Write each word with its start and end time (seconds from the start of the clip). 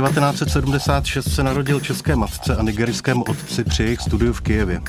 1976 0.00 1.34
se 1.34 1.42
narodil 1.42 1.80
české 1.80 2.16
matce 2.16 2.56
a 2.56 2.62
nigerijskému 2.62 3.24
otci 3.24 3.64
při 3.64 3.82
jejich 3.82 4.00
studiu 4.00 4.32
v 4.32 4.40
Kijevě. 4.40 4.80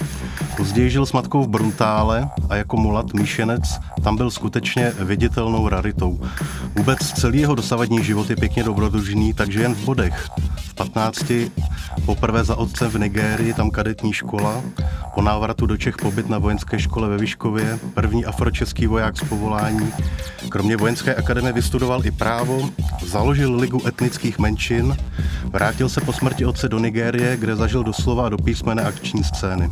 Později 0.57 0.89
žil 0.89 1.05
s 1.05 1.11
matkou 1.13 1.43
v 1.43 1.47
Bruntále 1.47 2.29
a 2.49 2.55
jako 2.55 2.77
mulat 2.77 3.13
míšenec 3.13 3.79
tam 4.03 4.17
byl 4.17 4.31
skutečně 4.31 4.91
viditelnou 4.99 5.69
raritou. 5.69 6.19
Vůbec 6.75 6.99
celý 6.99 7.39
jeho 7.39 7.55
dosavadní 7.55 8.03
život 8.03 8.29
je 8.29 8.35
pěkně 8.35 8.63
dobrodružný, 8.63 9.33
takže 9.33 9.61
jen 9.61 9.75
v 9.75 9.85
bodech. 9.85 10.29
V 10.77 10.89
15 10.89 11.31
poprvé 12.05 12.43
za 12.43 12.55
otcem 12.55 12.89
v 12.89 12.99
Nigérii, 12.99 13.53
tam 13.53 13.69
kadetní 13.69 14.13
škola, 14.13 14.61
po 15.15 15.21
návratu 15.21 15.65
do 15.65 15.77
Čech 15.77 15.97
pobyt 15.97 16.29
na 16.29 16.37
vojenské 16.37 16.79
škole 16.79 17.09
ve 17.09 17.17
Vyškově, 17.17 17.79
první 17.93 18.25
afročeský 18.25 18.87
voják 18.87 19.17
z 19.17 19.23
povolání. 19.23 19.93
Kromě 20.49 20.77
vojenské 20.77 21.15
akademie 21.15 21.53
vystudoval 21.53 22.05
i 22.05 22.11
právo, 22.11 22.69
založil 23.05 23.55
Ligu 23.55 23.87
etnických 23.87 24.39
menšin, 24.39 24.97
vrátil 25.43 25.89
se 25.89 26.01
po 26.01 26.13
smrti 26.13 26.45
otce 26.45 26.69
do 26.69 26.79
Nigérie, 26.79 27.37
kde 27.37 27.55
zažil 27.55 27.83
doslova 27.83 28.25
a 28.25 28.29
do 28.29 28.37
písmene 28.37 28.83
akční 28.83 29.23
scény. 29.23 29.69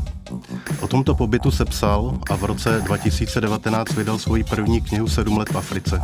O 0.82 0.88
tomto 0.88 1.16
pobytu 1.16 1.52
se 1.52 1.66
psal 1.66 2.18
a 2.30 2.36
v 2.36 2.44
roce 2.44 2.82
2019 2.86 3.94
vydal 3.94 4.18
svoji 4.18 4.44
první 4.44 4.82
knihu 4.82 5.08
Sedm 5.08 5.38
let 5.38 5.50
v 5.50 5.58
Africe. 5.58 6.02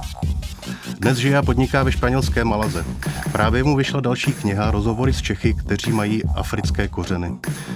Dnes 0.99 1.17
žije 1.17 1.37
a 1.37 1.41
podniká 1.41 1.83
ve 1.83 1.91
španělské 1.91 2.43
Malaze. 2.43 2.85
Právě 3.31 3.63
mu 3.63 3.75
vyšla 3.75 4.01
další 4.01 4.33
kniha 4.33 4.71
Rozhovory 4.91 5.13
s 5.13 5.21
Čechy, 5.21 5.53
kteří 5.53 5.91
mají 5.91 6.23
africké 6.35 6.87
kořeny. 6.87 7.31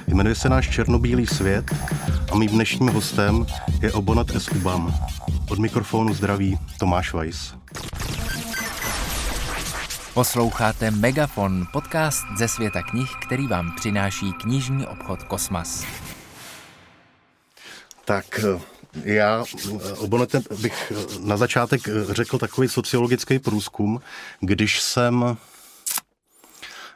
Jmenuje 0.08 0.36
se 0.36 0.50
náš 0.50 0.70
černobílý 0.70 1.28
svět 1.28 1.76
a 2.32 2.36
mým 2.36 2.50
dnešním 2.50 2.90
hostem 2.90 3.46
je 3.82 3.92
Obonat 3.92 4.30
S. 4.30 4.48
Ubam. 4.48 4.94
Od 5.50 5.60
mikrofonu 5.60 6.14
zdraví 6.14 6.60
Tomáš 6.80 7.14
Weiss. 7.14 7.54
Posloucháte 10.14 10.92
Megafon, 10.92 11.68
podcast 11.74 12.24
ze 12.38 12.48
světa 12.48 12.82
knih, 12.82 13.10
který 13.28 13.48
vám 13.48 13.76
přináší 13.76 14.34
knižní 14.34 14.88
obchod 14.88 15.24
Kosmas. 15.24 15.86
Tak 18.06 18.40
já 19.04 19.44
obonetem 19.98 20.44
bych 20.62 20.94
na 21.20 21.38
začátek 21.38 21.82
řekl 22.10 22.38
takový 22.38 22.68
sociologický 22.68 23.40
průzkum, 23.40 24.02
když 24.40 24.82
jsem 24.82 25.38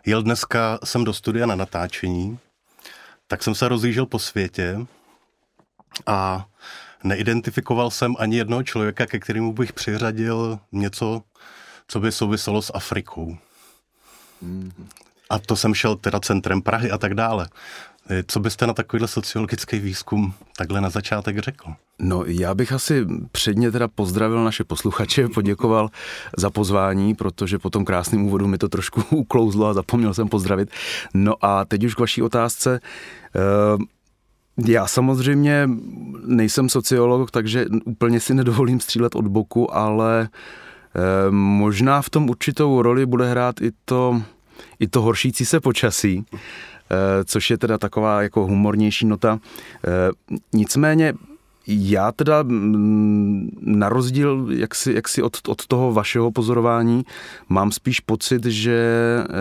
jel 0.10 0.24
dneska 0.24 0.80
jsem 0.84 1.04
do 1.04 1.14
studia 1.14 1.46
na 1.46 1.56
natáčení, 1.56 2.40
tak 3.28 3.44
jsem 3.44 3.56
se 3.56 3.68
rozjížděl 3.68 4.06
po 4.06 4.20
světě 4.20 4.78
a 6.06 6.46
neidentifikoval 7.04 7.92
jsem 7.92 8.16
ani 8.20 8.38
jednoho 8.38 8.64
člověka, 8.64 9.06
ke 9.06 9.20
kterému 9.20 9.54
bych 9.54 9.74
přiřadil 9.74 10.60
něco, 10.72 11.22
co 11.88 12.00
by 12.00 12.12
souviselo 12.12 12.62
s 12.62 12.72
Afrikou. 12.74 13.38
A 15.30 15.40
to 15.40 15.56
jsem 15.56 15.74
šel 15.74 15.96
teda 15.96 16.20
centrem 16.20 16.62
Prahy 16.62 16.92
a 16.92 16.98
tak 16.98 17.14
dále. 17.14 17.50
Co 18.28 18.40
byste 18.40 18.68
na 18.68 18.74
takovýhle 18.74 19.08
sociologický 19.08 19.80
výzkum 19.80 20.34
takhle 20.58 20.82
na 20.82 20.90
začátek 20.90 21.40
řekl? 21.40 21.74
No, 22.00 22.24
já 22.26 22.56
bych 22.56 22.72
asi 22.72 23.06
předně 23.32 23.72
teda 23.72 23.88
pozdravil 23.88 24.44
naše 24.44 24.64
posluchače, 24.64 25.28
poděkoval 25.28 25.90
za 26.38 26.50
pozvání, 26.50 27.16
protože 27.16 27.60
po 27.60 27.70
tom 27.70 27.86
krásném 27.86 28.26
úvodu 28.26 28.48
mi 28.48 28.58
to 28.58 28.70
trošku 28.70 29.04
uklouzlo 29.16 29.68
a 29.68 29.74
zapomněl 29.74 30.14
jsem 30.14 30.28
pozdravit. 30.28 30.70
No 31.14 31.34
a 31.42 31.66
teď 31.66 31.84
už 31.84 31.96
k 31.96 32.00
vaší 32.00 32.22
otázce. 32.22 32.80
Uh, 33.78 33.84
já 34.68 34.88
samozřejmě 34.88 35.70
nejsem 36.26 36.70
sociolog, 36.70 37.32
takže 37.32 37.66
úplně 37.86 38.20
si 38.20 38.34
nedovolím 38.34 38.80
střílet 38.80 39.16
od 39.16 39.28
boku, 39.28 39.76
ale 39.76 40.22
e, 40.22 41.32
možná 41.32 42.02
v 42.02 42.10
tom 42.10 42.30
určitou 42.30 42.82
roli 42.82 43.06
bude 43.06 43.30
hrát 43.30 43.62
i 43.62 43.72
to, 43.86 44.22
i 44.80 44.88
to 44.88 45.02
horšící 45.02 45.46
se 45.46 45.60
počasí, 45.60 46.26
což 47.26 47.50
je 47.50 47.58
teda 47.58 47.78
taková 47.78 48.22
jako 48.22 48.46
humornější 48.46 49.06
nota. 49.06 49.40
E, 49.88 50.12
nicméně 50.54 51.14
já 51.70 52.12
teda 52.12 52.46
na 53.62 53.90
rozdíl 53.90 54.48
jaksi, 54.50 54.94
jaksi 54.94 55.22
od, 55.22 55.38
od 55.48 55.68
toho 55.68 55.94
vašeho 55.94 56.32
pozorování 56.32 57.04
mám 57.50 57.72
spíš 57.72 58.00
pocit, 58.00 58.46
že, 58.46 58.80
eh, 59.30 59.34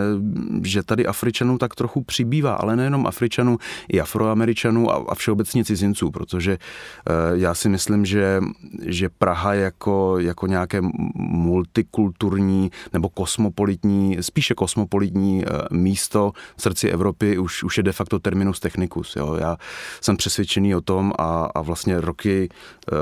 že 0.63 0.83
tady 0.83 1.05
Afričanů 1.05 1.57
tak 1.57 1.75
trochu 1.75 2.01
přibývá, 2.03 2.53
ale 2.53 2.75
nejenom 2.75 3.07
Afričanů, 3.07 3.57
i 3.87 4.01
Afroameričanů 4.01 4.91
a, 4.91 5.05
a 5.09 5.15
všeobecně 5.15 5.65
cizinců, 5.65 6.11
protože 6.11 6.51
eh, 6.53 7.13
já 7.33 7.53
si 7.53 7.69
myslím, 7.69 8.05
že, 8.05 8.41
že 8.85 9.09
Praha 9.09 9.53
jako, 9.53 10.19
jako 10.19 10.47
nějaké 10.47 10.81
multikulturní 11.15 12.71
nebo 12.93 13.09
kosmopolitní, 13.09 14.17
spíše 14.21 14.53
kosmopolitní 14.53 15.43
eh, 15.45 15.49
místo 15.71 16.31
v 16.57 16.61
srdci 16.61 16.89
Evropy 16.89 17.37
už, 17.37 17.63
už 17.63 17.77
je 17.77 17.83
de 17.83 17.91
facto 17.91 18.19
terminus 18.19 18.59
technicus. 18.59 19.15
Jo. 19.15 19.35
Já 19.39 19.57
jsem 20.01 20.17
přesvědčený 20.17 20.75
o 20.75 20.81
tom 20.81 21.13
a, 21.19 21.45
a 21.55 21.61
vlastně 21.61 22.01
rok 22.01 22.18
roky 22.19 22.49
eh, 22.49 22.95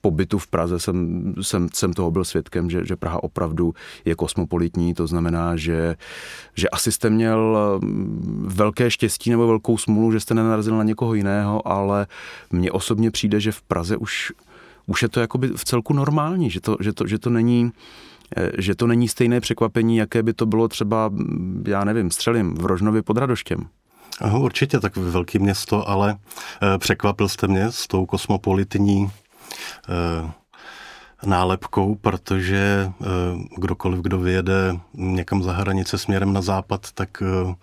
pobytu 0.00 0.38
v 0.38 0.46
Praze 0.46 0.78
jsem, 0.78 1.34
jsem, 1.40 1.68
jsem 1.72 1.92
toho 1.92 2.10
byl 2.10 2.24
svědkem, 2.24 2.70
že, 2.70 2.86
že 2.86 2.96
Praha 2.96 3.22
opravdu 3.22 3.74
je 4.04 4.14
kosmopolitní, 4.14 4.94
to 4.94 5.06
znamená, 5.06 5.56
že, 5.56 5.96
že 6.54 6.68
asi 6.68 6.92
jste 6.92 7.10
měl 7.10 7.58
mm, 7.82 8.46
velké 8.48 8.90
štěstí 8.90 9.30
nebo 9.30 9.46
velkou 9.46 9.78
smůlu, 9.78 10.12
že 10.12 10.20
jste 10.20 10.34
nenarazil 10.34 10.76
na 10.76 10.82
někoho 10.82 11.14
jiného, 11.14 11.68
ale 11.68 12.06
mně 12.50 12.72
osobně 12.72 13.10
přijde, 13.10 13.40
že 13.40 13.52
v 13.52 13.62
Praze 13.62 13.96
už, 13.96 14.32
už 14.86 15.02
je 15.02 15.08
to 15.08 15.20
jakoby 15.20 15.48
v 15.48 15.64
celku 15.64 15.92
normální, 15.92 16.50
že 16.50 16.60
to, 16.60 16.76
že 16.80 16.92
to, 16.92 17.06
že 17.06 17.18
to 17.18 17.30
není 17.30 17.72
eh, 18.36 18.50
že 18.58 18.74
to 18.74 18.86
není 18.86 19.08
stejné 19.08 19.40
překvapení, 19.40 19.96
jaké 19.96 20.22
by 20.22 20.32
to 20.32 20.46
bylo 20.46 20.68
třeba, 20.68 21.08
mm, 21.08 21.64
já 21.68 21.84
nevím, 21.84 22.10
střelím 22.10 22.54
v 22.54 22.66
Rožnově 22.66 23.02
pod 23.02 23.16
Radoštěm. 23.18 23.68
Aha, 24.20 24.38
určitě, 24.38 24.80
tak 24.80 24.96
velké 24.96 25.38
město, 25.38 25.88
ale 25.88 26.18
e, 26.74 26.78
překvapil 26.78 27.28
jste 27.28 27.46
mě 27.46 27.72
s 27.72 27.86
tou 27.86 28.06
kosmopolitní 28.06 29.10
e, 29.88 30.30
nálepkou, 31.26 31.94
protože 31.94 32.56
e, 32.56 32.92
kdokoliv, 33.56 34.00
kdo 34.00 34.18
vyjede 34.18 34.78
někam 34.94 35.42
za 35.42 35.52
hranice 35.52 35.98
směrem 35.98 36.32
na 36.32 36.42
západ, 36.42 36.92
tak 36.92 37.22
e, 37.22 37.54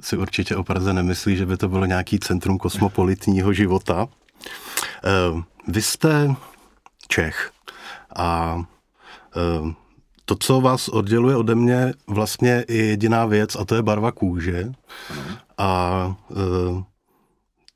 si 0.00 0.16
určitě 0.16 0.56
o 0.56 0.64
Praze 0.64 0.92
nemyslí, 0.92 1.36
že 1.36 1.46
by 1.46 1.56
to 1.56 1.68
bylo 1.68 1.84
nějaký 1.84 2.18
centrum 2.18 2.58
kosmopolitního 2.58 3.52
života. 3.52 4.06
E, 4.06 5.10
vy 5.68 5.82
jste 5.82 6.34
Čech 7.08 7.50
a 8.16 8.62
to, 10.28 10.36
co 10.36 10.60
vás 10.60 10.88
odděluje 10.88 11.36
ode 11.36 11.54
mě, 11.54 11.92
vlastně 12.06 12.64
je 12.68 12.84
jediná 12.84 13.26
věc 13.26 13.56
a 13.56 13.64
to 13.64 13.74
je 13.74 13.82
barva 13.82 14.12
kůže. 14.12 14.72
A 15.58 16.16
uh, 16.28 16.82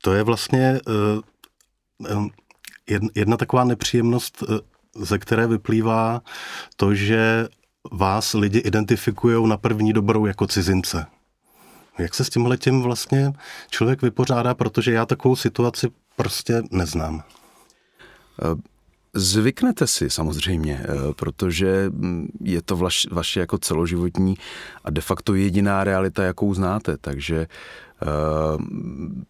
to 0.01 0.13
je 0.13 0.23
vlastně 0.23 0.79
uh, 2.09 2.27
jedna 3.15 3.37
taková 3.37 3.63
nepříjemnost, 3.63 4.43
ze 4.95 5.17
které 5.19 5.47
vyplývá 5.47 6.21
to, 6.75 6.95
že 6.95 7.47
vás 7.91 8.33
lidi 8.33 8.59
identifikují 8.59 9.47
na 9.47 9.57
první 9.57 9.93
dobrou 9.93 10.25
jako 10.25 10.47
cizince. 10.47 11.05
Jak 11.97 12.13
se 12.15 12.23
s 12.23 12.29
tímhle 12.29 12.57
tím 12.57 12.81
vlastně 12.81 13.33
člověk 13.69 14.01
vypořádá, 14.01 14.53
protože 14.53 14.93
já 14.93 15.05
takovou 15.05 15.35
situaci 15.35 15.91
prostě 16.15 16.61
neznám. 16.71 17.23
Zvyknete 19.15 19.87
si 19.87 20.09
samozřejmě, 20.09 20.81
eh, 20.83 21.13
protože 21.15 21.89
mm, 21.89 22.27
je 22.41 22.61
to 22.61 22.77
vaš, 22.77 23.07
vaše 23.11 23.39
jako 23.39 23.57
celoživotní 23.57 24.35
a 24.83 24.89
de 24.89 25.01
facto 25.01 25.35
jediná 25.35 25.83
realita, 25.83 26.23
jakou 26.23 26.53
znáte, 26.53 26.97
takže 26.97 27.47
Uh, 28.01 28.61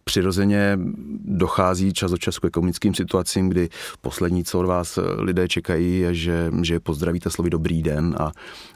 přirozeně 0.04 0.78
dochází 1.24 1.92
čas 1.92 2.12
od 2.12 2.18
času 2.18 2.40
k 2.40 2.44
ekonomickým 2.44 2.94
situacím, 2.94 3.48
kdy 3.48 3.68
poslední, 4.00 4.44
co 4.44 4.60
od 4.60 4.66
vás 4.66 4.98
lidé 5.18 5.48
čekají, 5.48 5.98
je, 5.98 6.14
že, 6.14 6.50
že 6.62 6.80
pozdravíte 6.80 7.30
slovy 7.30 7.50
dobrý 7.50 7.82
den 7.82 8.16
a, 8.18 8.32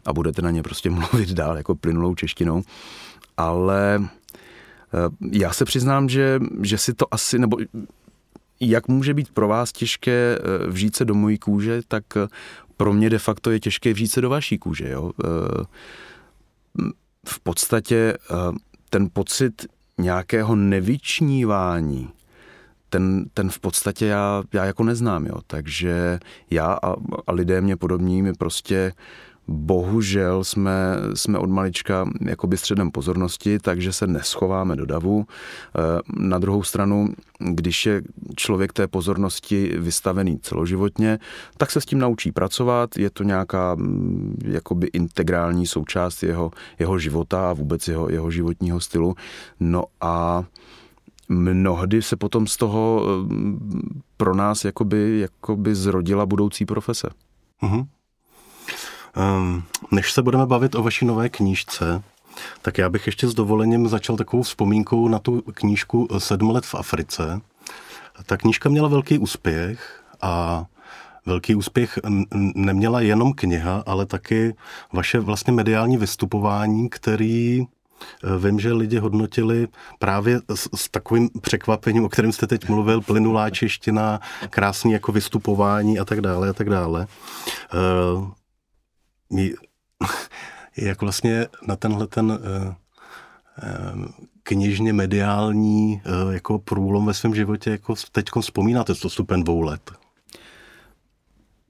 a 0.07 0.13
budete 0.13 0.43
na 0.43 0.51
ně 0.51 0.63
prostě 0.63 0.91
mluvit 1.11 1.31
dál 1.31 1.57
jako 1.57 1.75
plynulou 1.75 2.15
češtinou. 2.15 2.63
Ale 3.37 4.09
já 5.33 5.53
se 5.53 5.65
přiznám, 5.65 6.09
že, 6.09 6.41
že 6.63 6.79
si 6.79 6.95
to 6.95 7.15
asi, 7.15 7.39
nebo 7.39 7.57
jak 8.61 8.89
může 8.89 9.15
být 9.15 9.31
pro 9.31 9.49
vás 9.49 9.73
těžké 9.73 10.39
eh, 10.39 10.67
vžít 10.67 10.97
se 10.97 11.05
do 11.05 11.15
mojí 11.15 11.39
kůže, 11.39 11.81
tak 11.89 12.05
eh, 12.17 12.29
pro 12.77 12.93
mě 12.93 13.11
de 13.11 13.19
facto 13.19 13.51
je 13.51 13.61
těžké 13.61 13.93
vžít 13.93 14.13
se 14.13 14.21
do 14.21 14.31
vaší 14.31 14.59
kůže. 14.59 14.91
Jo? 14.91 15.13
Eh, 15.25 15.65
v 17.29 17.41
podstatě 17.41 18.15
ten 18.91 19.09
pocit 19.13 19.67
nějakého 19.99 20.57
nevyčnívání, 20.57 22.09
ten, 22.91 23.25
ten 23.35 23.51
v 23.51 23.61
podstatě 23.61 24.07
já, 24.07 24.43
já 24.53 24.65
jako 24.65 24.85
neznám, 24.85 25.27
jo. 25.27 25.41
Takže 25.47 26.19
já 26.51 26.79
a, 26.83 26.97
a 27.27 27.33
lidé 27.33 27.61
mě 27.61 27.77
podobní, 27.77 28.23
my 28.23 28.33
prostě 28.33 28.93
Bohužel 29.49 30.45
jsme, 30.45 30.97
jsme 31.15 31.39
od 31.39 31.51
malička 31.51 32.09
jakoby 32.21 32.57
středem 32.57 32.91
pozornosti, 32.91 33.59
takže 33.59 33.93
se 33.93 34.07
neschováme 34.07 34.77
do 34.77 34.87
davu. 34.87 35.27
Eh, 35.27 36.01
na 36.17 36.39
druhou 36.39 36.63
stranu, 36.63 37.09
když 37.39 37.87
je 37.87 38.03
člověk 38.37 38.73
té 38.73 38.87
pozornosti 38.87 39.75
vystavený 39.79 40.39
celoživotně, 40.39 41.19
tak 41.57 41.71
se 41.71 41.81
s 41.81 41.85
tím 41.85 41.99
naučí 41.99 42.33
pracovat, 42.33 42.97
je 42.97 43.11
to 43.11 43.23
nějaká 43.23 43.77
jakoby 44.45 44.87
integrální 44.87 45.67
součást 45.67 46.23
jeho, 46.23 46.51
jeho 46.79 46.99
života 46.99 47.51
a 47.51 47.53
vůbec 47.53 47.89
jeho, 47.89 48.11
jeho 48.11 48.31
životního 48.31 48.81
stylu. 48.81 49.15
No 49.61 49.85
a 50.01 50.45
mnohdy 51.29 52.03
se 52.03 52.17
potom 52.17 52.47
z 52.47 52.57
toho 52.57 53.07
pro 54.17 54.35
nás 54.35 54.65
jakoby, 54.65 55.21
jakoby 55.21 55.75
zrodila 55.75 56.27
budoucí 56.27 56.65
profese. 56.65 57.09
Uh-huh. 57.63 57.87
Um, 59.17 59.63
než 59.91 60.13
se 60.13 60.23
budeme 60.23 60.47
bavit 60.47 60.75
o 60.75 60.83
vaší 60.83 61.05
nové 61.05 61.29
knížce, 61.29 62.03
tak 62.63 62.79
já 62.79 62.89
bych 62.89 63.07
ještě 63.07 63.29
s 63.29 63.35
dovolením 63.35 63.89
začal 63.89 64.17
takovou 64.17 64.43
vzpomínkou 64.43 65.09
na 65.09 65.19
tu 65.19 65.43
knížku 65.55 66.09
Sedm 66.19 66.51
let 66.51 66.67
v 66.67 66.75
Africe. 66.75 67.41
Ta 68.27 68.37
knížka 68.37 68.69
měla 68.69 68.89
velký 68.89 69.19
úspěch 69.19 70.03
a 70.23 70.65
velký 71.27 71.55
úspěch 71.55 71.99
neměla 72.55 73.01
jenom 73.01 73.33
kniha, 73.33 73.83
ale 73.87 74.07
taky 74.07 74.55
vaše 74.93 75.21
vlastně 75.21 75.53
mediální 75.53 75.97
vystupování, 75.97 76.89
který 76.89 77.63
eh, 77.63 78.39
Vím, 78.39 78.61
že 78.61 78.73
lidi 78.73 78.99
hodnotili 78.99 79.69
právě 79.99 80.41
s, 80.55 80.69
s 80.75 80.89
takovým 80.89 81.31
překvapením, 81.41 82.05
o 82.05 82.09
kterém 82.09 82.33
jste 82.33 82.47
teď 82.47 82.69
mluvil, 82.69 83.01
plynulá 83.01 83.51
čeština, 83.51 84.21
krásný 84.51 84.93
jako 84.93 85.13
vystupování 85.13 85.99
a 85.99 86.05
tak 86.05 86.21
dále 86.21 86.49
a 86.49 86.53
tak 86.53 86.71
dále. 86.71 87.07
Jak 90.77 91.01
vlastně 91.01 91.47
na 91.67 91.77
tenhle 91.77 92.07
ten 92.07 92.31
uh, 92.31 92.75
knižně 94.43 94.93
mediální 94.93 96.03
uh, 96.25 96.33
jako 96.33 96.59
průlom 96.59 97.07
ve 97.07 97.15
svém 97.15 97.35
životě 97.35 97.71
jako 97.71 97.95
teď 98.13 98.27
vzpomínáte 98.41 98.95
s 98.95 99.01
postupem 99.01 99.43
dvou 99.43 99.61
let? 99.61 99.91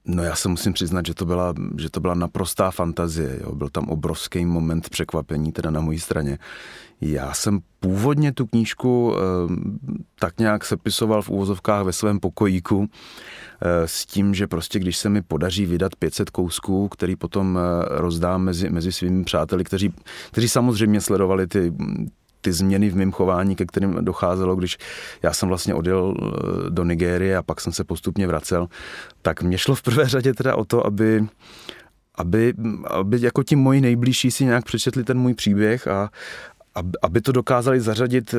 No 0.09 0.23
já 0.23 0.37
se 0.37 0.49
musím 0.49 0.73
přiznat, 0.73 1.07
že 1.07 1.15
to 1.15 1.25
byla, 1.25 1.55
že 1.79 1.91
to 1.91 2.01
byla 2.01 2.15
naprostá 2.15 2.71
fantazie. 2.71 3.39
Jo. 3.41 3.55
Byl 3.55 3.69
tam 3.69 3.89
obrovský 3.89 4.45
moment 4.45 4.89
překvapení 4.89 5.53
teda 5.53 5.71
na 5.71 5.81
mojí 5.81 5.99
straně. 5.99 6.39
Já 7.01 7.35
jsem 7.35 7.61
původně 7.81 8.33
tu 8.33 8.47
knížku 8.47 9.15
e, 9.15 9.21
tak 10.19 10.39
nějak 10.39 10.65
sepisoval 10.65 11.23
v 11.23 11.29
úvozovkách 11.29 11.85
ve 11.85 11.93
svém 11.93 12.21
pokojíku 12.21 12.89
e, 13.61 13.89
s 13.89 14.07
tím, 14.07 14.35
že 14.35 14.47
prostě 14.47 14.79
když 14.79 14.97
se 14.97 15.09
mi 15.09 15.23
podaří 15.23 15.67
vydat 15.67 15.97
500 15.97 16.31
kousků, 16.31 16.89
který 16.89 17.17
potom 17.17 17.59
e, 17.59 17.61
rozdám 17.89 18.43
mezi, 18.43 18.71
mezi 18.71 18.93
svými 18.93 19.25
přáteli, 19.25 19.65
kteří, 19.65 19.95
kteří 20.31 20.49
samozřejmě 20.49 21.01
sledovali 21.01 21.47
ty, 21.47 21.73
ty 22.41 22.53
změny 22.53 22.91
v 22.91 22.97
mém 22.97 23.13
chování, 23.13 23.57
ke 23.57 23.67
kterým 23.67 24.05
docházelo, 24.05 24.57
když 24.57 24.79
já 25.23 25.33
jsem 25.33 25.49
vlastně 25.49 25.75
odjel 25.75 26.15
eh, 26.17 26.71
do 26.71 26.85
Nigérie 26.85 27.37
a 27.37 27.43
pak 27.43 27.61
jsem 27.61 27.73
se 27.73 27.85
postupně 27.85 28.27
vracel, 28.27 28.69
tak 29.23 29.43
mě 29.43 29.59
šlo 29.59 29.75
v 29.75 29.83
prvé 29.83 30.09
řadě 30.09 30.35
teda 30.35 30.57
o 30.57 30.65
to, 30.65 30.87
aby 30.87 31.27
aby, 32.19 32.55
aby 32.87 33.21
jako 33.21 33.43
ti 33.43 33.57
moji 33.57 33.81
nejbližší 33.81 34.31
si 34.31 34.45
nějak 34.45 34.65
přečetli 34.65 35.05
ten 35.05 35.19
můj 35.19 35.35
příběh 35.35 35.89
a, 35.89 36.11
aby 37.03 37.21
to 37.21 37.33
dokázali 37.33 37.81
zařadit 37.81 38.35
eh, 38.35 38.39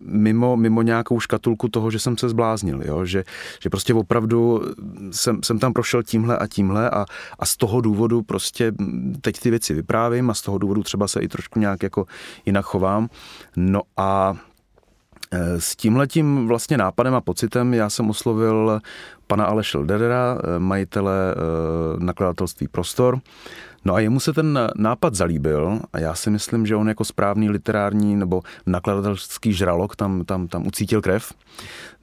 mimo, 0.00 0.56
mimo 0.56 0.82
nějakou 0.82 1.20
škatulku 1.20 1.68
toho, 1.68 1.90
že 1.90 1.98
jsem 1.98 2.18
se 2.18 2.28
zbláznil, 2.28 2.82
jo? 2.84 3.04
Že, 3.04 3.24
že 3.62 3.70
prostě 3.70 3.94
opravdu 3.94 4.62
jsem, 5.10 5.42
jsem 5.42 5.58
tam 5.58 5.72
prošel 5.72 6.02
tímhle 6.02 6.38
a 6.38 6.46
tímhle 6.46 6.90
a, 6.90 7.06
a 7.38 7.46
z 7.46 7.56
toho 7.56 7.80
důvodu 7.80 8.22
prostě 8.22 8.72
teď 9.20 9.40
ty 9.40 9.50
věci 9.50 9.74
vyprávím 9.74 10.30
a 10.30 10.34
z 10.34 10.42
toho 10.42 10.58
důvodu 10.58 10.82
třeba 10.82 11.08
se 11.08 11.20
i 11.20 11.28
trošku 11.28 11.58
nějak 11.58 11.82
jako 11.82 12.06
jinak 12.46 12.64
chovám. 12.64 13.08
No 13.56 13.82
a 13.96 14.36
s 15.58 15.76
tímhletím 15.76 16.48
vlastně 16.48 16.76
nápadem 16.76 17.14
a 17.14 17.20
pocitem 17.20 17.74
já 17.74 17.90
jsem 17.90 18.10
oslovil 18.10 18.80
pana 19.26 19.44
Aleše 19.44 19.78
Lderera, 19.78 20.38
eh, 20.38 20.58
majitele 20.58 21.34
nakladatelství 21.98 22.68
Prostor, 22.68 23.20
No 23.84 23.94
a 23.94 24.00
jemu 24.00 24.20
se 24.20 24.32
ten 24.32 24.58
nápad 24.76 25.14
zalíbil 25.14 25.80
a 25.92 25.98
já 25.98 26.14
si 26.14 26.30
myslím, 26.30 26.66
že 26.66 26.76
on 26.76 26.88
jako 26.88 27.04
správný 27.04 27.50
literární 27.50 28.16
nebo 28.16 28.42
nakladatelský 28.66 29.52
žralok 29.52 29.96
tam, 29.96 30.24
tam, 30.24 30.48
tam 30.48 30.66
ucítil 30.66 31.02
krev. 31.02 31.32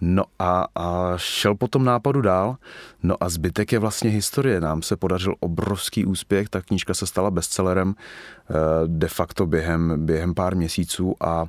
No 0.02 0.24
a, 0.40 0.68
a 0.76 1.14
šel 1.18 1.56
po 1.56 1.68
tom 1.68 1.86
nápadu 1.86 2.22
dál. 2.22 2.56
No 3.04 3.16
a 3.20 3.30
zbytek 3.30 3.72
je 3.72 3.80
vlastně 3.80 4.10
historie. 4.10 4.62
Nám 4.62 4.82
se 4.82 4.96
podařil 4.96 5.36
obrovský 5.40 6.06
úspěch, 6.06 6.50
ta 6.50 6.62
knížka 6.62 6.94
se 6.94 7.08
stala 7.08 7.32
bestsellerem 7.32 7.96
eh, 7.96 8.54
de 8.88 9.08
facto 9.08 9.46
během, 9.46 10.06
během 10.06 10.34
pár 10.34 10.56
měsíců 10.56 11.16
a 11.22 11.46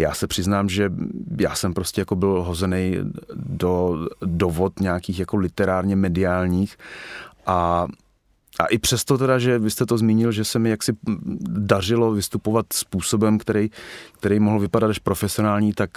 já 0.00 0.14
se 0.14 0.26
přiznám, 0.26 0.68
že 0.68 0.90
já 1.40 1.54
jsem 1.54 1.74
prostě 1.74 2.00
jako 2.00 2.16
byl 2.16 2.42
hozený 2.42 2.96
do, 3.34 4.06
do 4.22 4.48
vod 4.48 4.80
nějakých 4.80 5.18
jako 5.18 5.36
literárně 5.36 5.96
mediálních 5.96 6.76
a 7.46 7.86
a 8.60 8.66
i 8.66 8.78
přesto 8.78 9.18
teda, 9.18 9.38
že 9.38 9.58
vy 9.58 9.70
jste 9.70 9.86
to 9.86 9.98
zmínil, 9.98 10.32
že 10.32 10.44
se 10.44 10.58
mi 10.58 10.70
jaksi 10.70 10.92
dařilo 11.48 12.12
vystupovat 12.12 12.66
způsobem, 12.72 13.38
který, 13.38 13.70
který 14.18 14.40
mohl 14.40 14.58
vypadat 14.58 14.90
až 14.90 14.98
profesionální, 14.98 15.72
tak, 15.72 15.90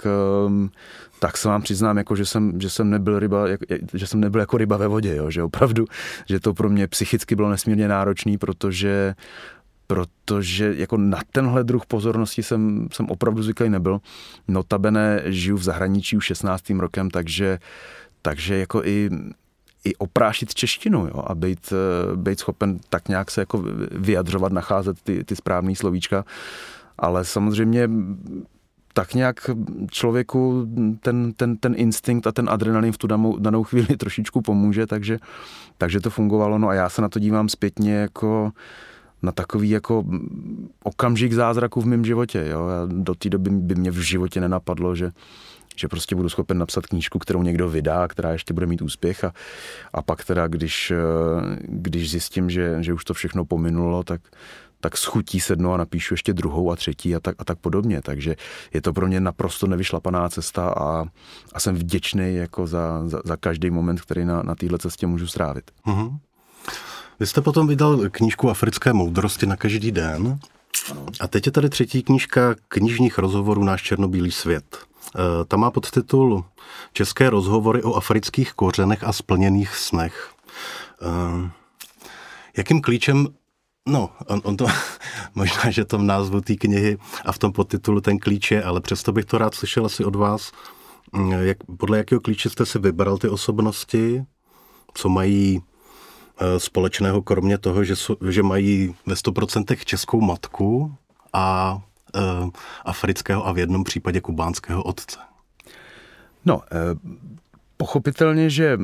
ehm, 0.46 0.70
tak 1.18 1.36
se 1.36 1.48
vám 1.48 1.62
přiznám, 1.62 1.96
jako, 1.96 2.16
že, 2.16 2.26
jsem, 2.26 2.60
že, 2.60 2.70
jsem 2.70 2.90
nebyl 2.90 3.18
ryba, 3.18 3.46
že 3.94 4.06
jsem 4.06 4.20
nebyl 4.20 4.40
jako 4.40 4.58
ryba 4.58 4.76
ve 4.76 4.88
vodě, 4.88 5.16
jo, 5.16 5.30
že 5.30 5.42
opravdu, 5.42 5.84
že 6.28 6.40
to 6.40 6.54
pro 6.54 6.70
mě 6.70 6.88
psychicky 6.88 7.36
bylo 7.36 7.50
nesmírně 7.50 7.88
náročný, 7.88 8.38
protože 8.38 9.14
protože 9.86 10.74
jako 10.76 10.96
na 10.96 11.18
tenhle 11.32 11.64
druh 11.64 11.86
pozornosti 11.86 12.42
jsem, 12.42 12.88
jsem 12.92 13.06
opravdu 13.06 13.42
zvyklý 13.42 13.68
nebyl. 13.68 14.00
Notabene 14.48 15.22
žiju 15.24 15.56
v 15.56 15.62
zahraničí 15.62 16.16
už 16.16 16.24
16. 16.24 16.70
rokem, 16.70 17.10
takže, 17.10 17.58
takže 18.22 18.56
jako 18.56 18.84
i 18.84 19.10
i 19.84 19.96
oprášit 19.96 20.54
češtinu 20.54 21.06
jo, 21.06 21.24
a 21.26 21.34
být, 21.34 21.72
eh, 21.72 22.16
být 22.16 22.38
schopen 22.38 22.78
tak 22.88 23.08
nějak 23.08 23.30
se 23.30 23.40
jako 23.40 23.64
vyjadřovat, 23.90 24.52
nacházet 24.52 25.00
ty, 25.02 25.24
ty 25.24 25.36
správné 25.36 25.76
slovíčka. 25.76 26.24
Ale 26.98 27.24
samozřejmě 27.24 27.88
tak 28.92 29.14
nějak 29.14 29.50
člověku 29.90 30.66
ten, 31.00 31.32
ten, 31.32 31.56
ten 31.56 31.74
instinkt 31.76 32.26
a 32.26 32.32
ten 32.32 32.50
adrenalin 32.50 32.92
v 32.92 32.98
tu 32.98 33.06
danou, 33.06 33.38
danou 33.38 33.64
chvíli 33.64 33.96
trošičku 33.96 34.40
pomůže, 34.40 34.86
takže, 34.86 35.18
takže 35.78 36.00
to 36.00 36.10
fungovalo. 36.10 36.58
No 36.58 36.68
a 36.68 36.74
já 36.74 36.88
se 36.88 37.02
na 37.02 37.08
to 37.08 37.18
dívám 37.18 37.48
zpětně 37.48 37.94
jako 37.94 38.52
na 39.24 39.32
takový 39.32 39.70
jako 39.70 40.04
okamžik 40.82 41.32
zázraku 41.32 41.80
v 41.80 41.86
mém 41.86 42.04
životě. 42.04 42.46
Jo. 42.50 42.60
A 42.60 42.86
do 42.86 43.14
té 43.14 43.28
doby 43.28 43.50
by 43.50 43.74
mě 43.74 43.90
v 43.90 43.98
životě 43.98 44.40
nenapadlo, 44.40 44.94
že, 44.94 45.10
že 45.76 45.88
prostě 45.88 46.16
budu 46.16 46.28
schopen 46.28 46.58
napsat 46.58 46.86
knížku, 46.86 47.18
kterou 47.18 47.42
někdo 47.42 47.68
vydá, 47.68 48.08
která 48.08 48.32
ještě 48.32 48.54
bude 48.54 48.66
mít 48.66 48.82
úspěch 48.82 49.24
a, 49.24 49.32
a 49.92 50.02
pak 50.02 50.24
teda, 50.24 50.46
když, 50.46 50.90
eh, 50.90 50.96
když 51.62 52.10
zjistím, 52.10 52.50
že, 52.50 52.76
že 52.80 52.92
už 52.92 53.04
to 53.04 53.14
všechno 53.14 53.44
pominulo, 53.44 54.04
tak, 54.04 54.20
tak 54.80 54.96
schutí 54.96 55.40
sednu 55.40 55.72
a 55.72 55.76
napíšu 55.76 56.14
ještě 56.14 56.32
druhou 56.32 56.70
a 56.70 56.76
třetí 56.76 57.14
a 57.14 57.20
tak, 57.20 57.34
a 57.38 57.44
tak 57.44 57.58
podobně. 57.58 58.02
Takže 58.02 58.36
je 58.74 58.80
to 58.82 58.92
pro 58.92 59.06
mě 59.06 59.20
naprosto 59.20 59.66
nevyšlapaná 59.66 60.28
cesta 60.28 60.68
a, 60.68 61.04
a 61.52 61.60
jsem 61.60 61.74
vděčný 61.74 62.34
jako 62.34 62.66
za, 62.66 63.08
za, 63.08 63.20
za 63.24 63.36
každý 63.36 63.70
moment, 63.70 64.00
který 64.00 64.24
na, 64.24 64.42
na 64.42 64.54
téhle 64.54 64.78
cestě 64.78 65.06
můžu 65.06 65.26
strávit. 65.26 65.70
Mm-hmm. 65.86 66.18
Vy 67.20 67.26
jste 67.26 67.40
potom 67.40 67.66
vydal 67.66 67.98
knížku 68.10 68.50
Africké 68.50 68.92
moudrosti 68.92 69.46
na 69.46 69.56
každý 69.56 69.92
den. 69.92 70.38
A 71.20 71.28
teď 71.28 71.46
je 71.46 71.52
tady 71.52 71.68
třetí 71.68 72.02
knížka 72.02 72.54
knižních 72.68 73.18
rozhovorů 73.18 73.64
Náš 73.64 73.82
černobílý 73.82 74.30
svět. 74.30 74.78
Eh, 75.16 75.44
ta 75.44 75.56
má 75.56 75.70
podtitul 75.70 76.44
České 76.92 77.30
rozhovory 77.30 77.82
o 77.82 77.94
afrických 77.94 78.52
kořenech 78.52 79.04
a 79.04 79.12
splněných 79.12 79.76
snech. 79.76 80.30
Eh, 81.02 81.50
jakým 82.56 82.80
klíčem 82.82 83.28
No, 83.88 84.10
on, 84.26 84.40
on 84.44 84.56
to, 84.56 84.66
možná, 85.34 85.70
že 85.70 85.84
to 85.84 85.98
v 85.98 86.02
názvu 86.02 86.40
té 86.40 86.54
knihy 86.54 86.98
a 87.24 87.32
v 87.32 87.38
tom 87.38 87.52
podtitulu 87.52 88.00
ten 88.00 88.18
klíč 88.18 88.50
je, 88.50 88.62
ale 88.62 88.80
přesto 88.80 89.12
bych 89.12 89.24
to 89.24 89.38
rád 89.38 89.54
slyšel 89.54 89.86
asi 89.86 90.04
od 90.04 90.16
vás, 90.16 90.52
mm, 91.12 91.32
jak, 91.32 91.56
podle 91.78 91.98
jakého 91.98 92.20
klíče 92.20 92.50
jste 92.50 92.66
si 92.66 92.78
vybral 92.78 93.18
ty 93.18 93.28
osobnosti, 93.28 94.24
co 94.94 95.08
mají 95.08 95.62
společného, 96.58 97.22
kromě 97.22 97.58
toho, 97.58 97.84
že, 97.84 97.94
že 98.30 98.42
mají 98.42 98.94
ve 99.06 99.14
100% 99.14 99.76
českou 99.84 100.20
matku 100.20 100.94
a 101.32 101.78
uh, 102.14 102.50
afrického 102.84 103.46
a 103.46 103.52
v 103.52 103.58
jednom 103.58 103.84
případě 103.84 104.20
kubánského 104.20 104.82
otce? 104.82 105.18
No, 106.44 106.62
eh, 106.72 106.98
pochopitelně, 107.76 108.50
že 108.50 108.78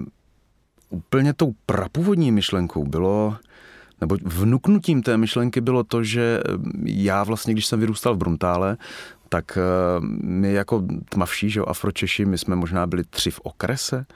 úplně 0.91 1.33
tou 1.33 1.55
prapůvodní 1.67 2.33
myšlenkou 2.33 2.85
bylo, 2.85 3.37
nebo 4.01 4.17
vnuknutím 4.25 5.03
té 5.03 5.17
myšlenky 5.17 5.61
bylo 5.61 5.85
to, 5.85 6.05
že 6.05 6.41
já 6.85 7.25
vlastně, 7.25 7.53
když 7.53 7.67
jsem 7.67 7.81
vyrůstal 7.81 8.15
v 8.15 8.19
Bruntále, 8.19 8.77
tak 9.33 9.59
eh, 9.59 9.63
my 10.23 10.53
jako 10.53 10.83
tmavší, 11.09 11.51
že 11.51 11.61
Afročeši, 11.61 12.25
my 12.25 12.39
jsme 12.39 12.57
možná 12.57 12.87
byli 12.87 13.05
tři 13.05 13.31
v 13.31 13.41
okrese. 13.41 14.07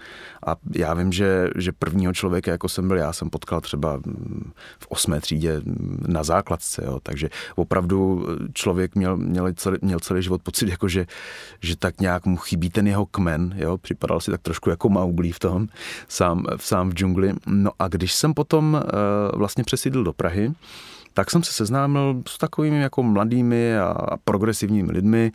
A 0.47 0.57
já 0.75 0.95
vím, 0.95 1.13
že, 1.13 1.51
že 1.57 1.73
prvního 1.73 2.13
člověka, 2.13 2.51
jako 2.51 2.69
jsem 2.69 2.89
byl, 2.89 2.97
já 2.97 3.13
jsem 3.13 3.31
potkal 3.31 3.61
třeba 3.61 3.97
mm, 3.97 4.53
v 4.79 4.87
osmé 4.89 5.21
třídě 5.21 5.61
na 6.07 6.23
základce, 6.23 6.83
jo, 6.85 7.01
takže 7.03 7.31
opravdu 7.57 8.27
člověk 8.53 8.95
měl, 8.95 9.17
měl, 9.17 9.53
celý, 9.53 9.79
měl 9.83 10.01
celý 10.01 10.23
život 10.23 10.43
pocit, 10.43 10.69
jako 10.69 10.89
že, 10.89 11.07
že 11.61 11.77
tak 11.77 12.01
nějak 12.01 12.27
mu 12.27 12.37
chybí 12.37 12.71
ten 12.71 12.87
jeho 12.87 13.07
kmen, 13.07 13.55
jo, 13.57 13.79
připadal 13.79 14.21
si 14.21 14.31
tak 14.31 14.43
trošku 14.43 14.71
jako 14.71 14.89
Mauglí 14.89 15.33
v 15.33 15.39
tom, 15.39 15.69
sám, 16.09 16.45
sám 16.57 16.91
v 16.91 16.95
džungli. 16.95 17.33
No 17.47 17.71
a 17.79 17.89
když 17.89 18.15
jsem 18.15 18.35
potom 18.35 18.75
uh, 18.75 19.39
vlastně 19.39 19.65
přesídl 19.65 20.05
do 20.05 20.13
Prahy, 20.13 20.53
tak 21.15 21.31
jsem 21.31 21.43
se 21.43 21.53
seznámil 21.53 22.23
s 22.29 22.39
takovými 22.39 22.81
jako 22.81 23.03
mladými 23.03 23.79
a 23.79 24.17
progresivními 24.25 24.93
lidmi, 24.93 25.33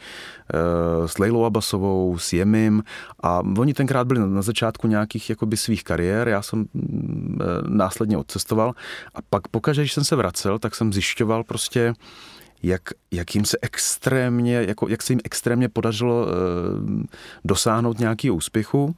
eh, 0.54 1.08
s 1.08 1.18
Leilou 1.18 1.46
Abasovou, 1.46 2.18
s 2.18 2.34
Jemim. 2.34 2.84
A 3.24 3.42
oni 3.58 3.74
tenkrát 3.74 4.08
byli 4.08 4.20
na 4.20 4.42
začátku 4.42 4.88
nějakých 4.88 5.30
jakoby 5.30 5.58
svých 5.58 5.84
kariér, 5.84 6.28
já 6.28 6.42
jsem 6.42 6.60
mm, 6.74 7.40
eh, 7.42 7.46
následně 7.68 8.18
odcestoval. 8.18 8.74
A 9.16 9.20
pak 9.30 9.48
pokaždé, 9.48 9.84
když 9.84 9.94
jsem 9.94 10.04
se 10.04 10.16
vracel, 10.16 10.60
tak 10.60 10.76
jsem 10.76 10.94
zjišťoval 10.94 11.44
prostě, 11.44 11.94
jak, 12.64 12.82
jak 13.12 13.36
jim 13.36 13.46
se 13.46 13.58
extrémně, 13.62 14.56
jako, 14.68 14.88
jak 14.90 15.04
se 15.04 15.14
jim 15.14 15.20
extrémně 15.24 15.70
podařilo 15.70 16.28
e, 16.28 16.32
dosáhnout 17.46 18.00
nějakého 18.00 18.36
úspěchu. 18.36 18.96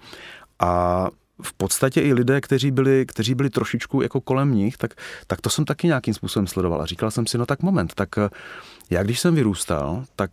A 0.60 1.08
v 1.42 1.54
podstatě 1.54 2.02
i 2.02 2.14
lidé, 2.14 2.42
kteří 2.42 2.72
byli, 2.72 3.06
kteří 3.06 3.36
byli 3.36 3.50
trošičku 3.50 4.02
jako 4.02 4.22
kolem 4.22 4.56
nich, 4.56 4.78
tak, 4.78 4.94
tak 5.28 5.42
to 5.42 5.50
jsem 5.50 5.66
taky 5.66 5.88
nějakým 5.88 6.14
způsobem 6.14 6.48
sledoval. 6.48 6.82
A 6.82 6.86
říkal 6.86 7.12
jsem 7.12 7.28
si, 7.28 7.38
no 7.38 7.46
tak 7.46 7.62
moment, 7.62 7.94
tak 7.94 8.10
já 8.90 9.04
když 9.04 9.20
jsem 9.20 9.36
vyrůstal, 9.36 10.06
tak, 10.16 10.32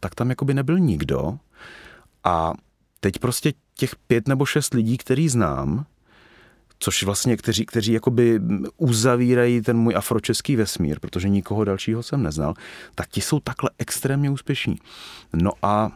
tak 0.00 0.14
tam 0.14 0.30
jakoby 0.30 0.54
nebyl 0.54 0.78
nikdo 0.78 1.38
a 2.24 2.52
teď 3.00 3.18
prostě 3.18 3.52
těch 3.74 3.96
pět 3.96 4.28
nebo 4.28 4.46
šest 4.46 4.74
lidí, 4.74 4.98
který 4.98 5.28
znám, 5.28 5.86
což 6.78 7.02
vlastně, 7.02 7.36
kteří, 7.36 7.66
kteří 7.66 7.92
jakoby 7.92 8.40
uzavírají 8.76 9.62
ten 9.62 9.76
můj 9.76 9.96
afročeský 9.96 10.56
vesmír, 10.56 11.00
protože 11.00 11.28
nikoho 11.28 11.64
dalšího 11.64 12.02
jsem 12.02 12.22
neznal, 12.22 12.54
tak 12.94 13.08
ti 13.08 13.20
jsou 13.20 13.40
takhle 13.40 13.70
extrémně 13.78 14.30
úspěšní. 14.30 14.76
No 15.32 15.52
a 15.62 15.90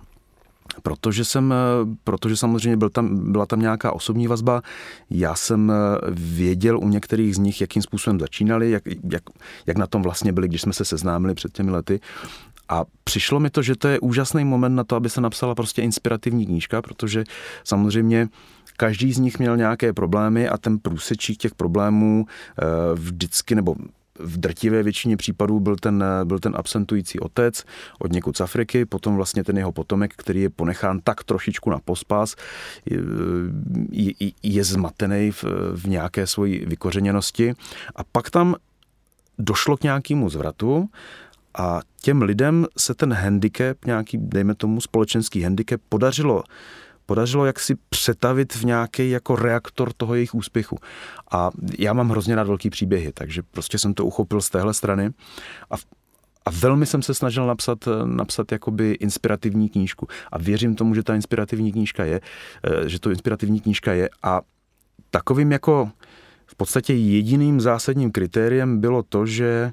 Protože 0.82 1.24
jsem, 1.24 1.54
protože 2.04 2.36
samozřejmě 2.36 2.76
byl 2.76 2.90
tam, 2.90 3.32
byla 3.32 3.46
tam 3.46 3.60
nějaká 3.60 3.92
osobní 3.92 4.26
vazba, 4.26 4.62
já 5.10 5.34
jsem 5.34 5.72
věděl 6.10 6.78
u 6.78 6.88
některých 6.88 7.34
z 7.34 7.38
nich, 7.38 7.60
jakým 7.60 7.82
způsobem 7.82 8.20
začínali, 8.20 8.70
jak, 8.70 8.82
jak, 9.12 9.22
jak 9.66 9.76
na 9.76 9.86
tom 9.86 10.02
vlastně 10.02 10.32
byli, 10.32 10.48
když 10.48 10.62
jsme 10.62 10.72
se 10.72 10.84
seznámili 10.84 11.34
před 11.34 11.52
těmi 11.52 11.70
lety. 11.70 12.00
A 12.68 12.84
přišlo 13.04 13.40
mi 13.40 13.50
to, 13.50 13.62
že 13.62 13.76
to 13.76 13.88
je 13.88 14.00
úžasný 14.00 14.44
moment 14.44 14.74
na 14.74 14.84
to, 14.84 14.96
aby 14.96 15.10
se 15.10 15.20
napsala 15.20 15.54
prostě 15.54 15.82
inspirativní 15.82 16.46
knížka, 16.46 16.82
protože 16.82 17.24
samozřejmě 17.64 18.28
každý 18.76 19.12
z 19.12 19.18
nich 19.18 19.38
měl 19.38 19.56
nějaké 19.56 19.92
problémy 19.92 20.48
a 20.48 20.58
ten 20.58 20.78
průsečík 20.78 21.38
těch 21.38 21.54
problémů 21.54 22.26
eh, 22.26 22.64
vždycky, 22.94 23.54
nebo 23.54 23.74
v 24.18 24.36
drtivé 24.36 24.82
většině 24.82 25.16
případů 25.16 25.60
byl 25.60 25.76
ten, 25.76 26.04
byl 26.24 26.38
ten 26.38 26.54
absentující 26.56 27.20
otec 27.20 27.64
od 27.98 28.12
někud 28.12 28.36
z 28.36 28.40
Afriky, 28.40 28.84
potom 28.84 29.16
vlastně 29.16 29.44
ten 29.44 29.58
jeho 29.58 29.72
potomek, 29.72 30.14
který 30.16 30.40
je 30.42 30.50
ponechán 30.50 31.00
tak 31.00 31.24
trošičku 31.24 31.70
na 31.70 31.78
pospas, 31.78 32.36
je, 32.86 32.98
je, 33.92 34.30
je 34.42 34.64
zmatený 34.64 35.30
v, 35.30 35.44
v 35.74 35.84
nějaké 35.84 36.26
svoji 36.26 36.66
vykořeněnosti. 36.66 37.54
A 37.96 38.04
pak 38.04 38.30
tam 38.30 38.54
došlo 39.38 39.76
k 39.76 39.82
nějakému 39.82 40.30
zvratu 40.30 40.88
a 41.54 41.80
těm 42.00 42.22
lidem 42.22 42.66
se 42.78 42.94
ten 42.94 43.12
handicap, 43.12 43.84
nějaký, 43.84 44.18
dejme 44.18 44.54
tomu, 44.54 44.80
společenský 44.80 45.42
handicap, 45.42 45.80
podařilo 45.88 46.42
podařilo 47.08 47.46
jak 47.46 47.60
si 47.60 47.74
přetavit 47.88 48.54
v 48.54 48.64
nějaký 48.64 49.10
jako 49.10 49.36
reaktor 49.36 49.92
toho 49.92 50.14
jejich 50.14 50.34
úspěchu. 50.34 50.78
A 51.32 51.50
já 51.78 51.92
mám 51.92 52.10
hrozně 52.10 52.34
rád 52.34 52.46
velký 52.46 52.70
příběhy, 52.70 53.12
takže 53.12 53.42
prostě 53.42 53.78
jsem 53.78 53.94
to 53.94 54.04
uchopil 54.04 54.40
z 54.40 54.50
téhle 54.50 54.74
strany 54.74 55.10
a 55.70 55.74
a 56.46 56.50
velmi 56.50 56.86
jsem 56.86 57.02
se 57.02 57.14
snažil 57.14 57.46
napsat, 57.46 57.88
napsat 58.04 58.52
jakoby 58.52 58.92
inspirativní 58.92 59.68
knížku. 59.68 60.08
A 60.32 60.38
věřím 60.38 60.74
tomu, 60.74 60.94
že 60.94 61.02
ta 61.02 61.14
inspirativní 61.14 61.72
knížka 61.72 62.04
je, 62.04 62.20
eh, 62.64 62.88
že 62.88 63.00
to 63.00 63.10
inspirativní 63.10 63.60
knížka 63.60 63.92
je. 63.92 64.08
A 64.22 64.40
takovým 65.10 65.52
jako 65.52 65.90
v 66.46 66.56
podstatě 66.56 66.94
jediným 66.94 67.60
zásadním 67.60 68.12
kritériem 68.12 68.80
bylo 68.80 69.02
to, 69.02 69.26
že 69.26 69.72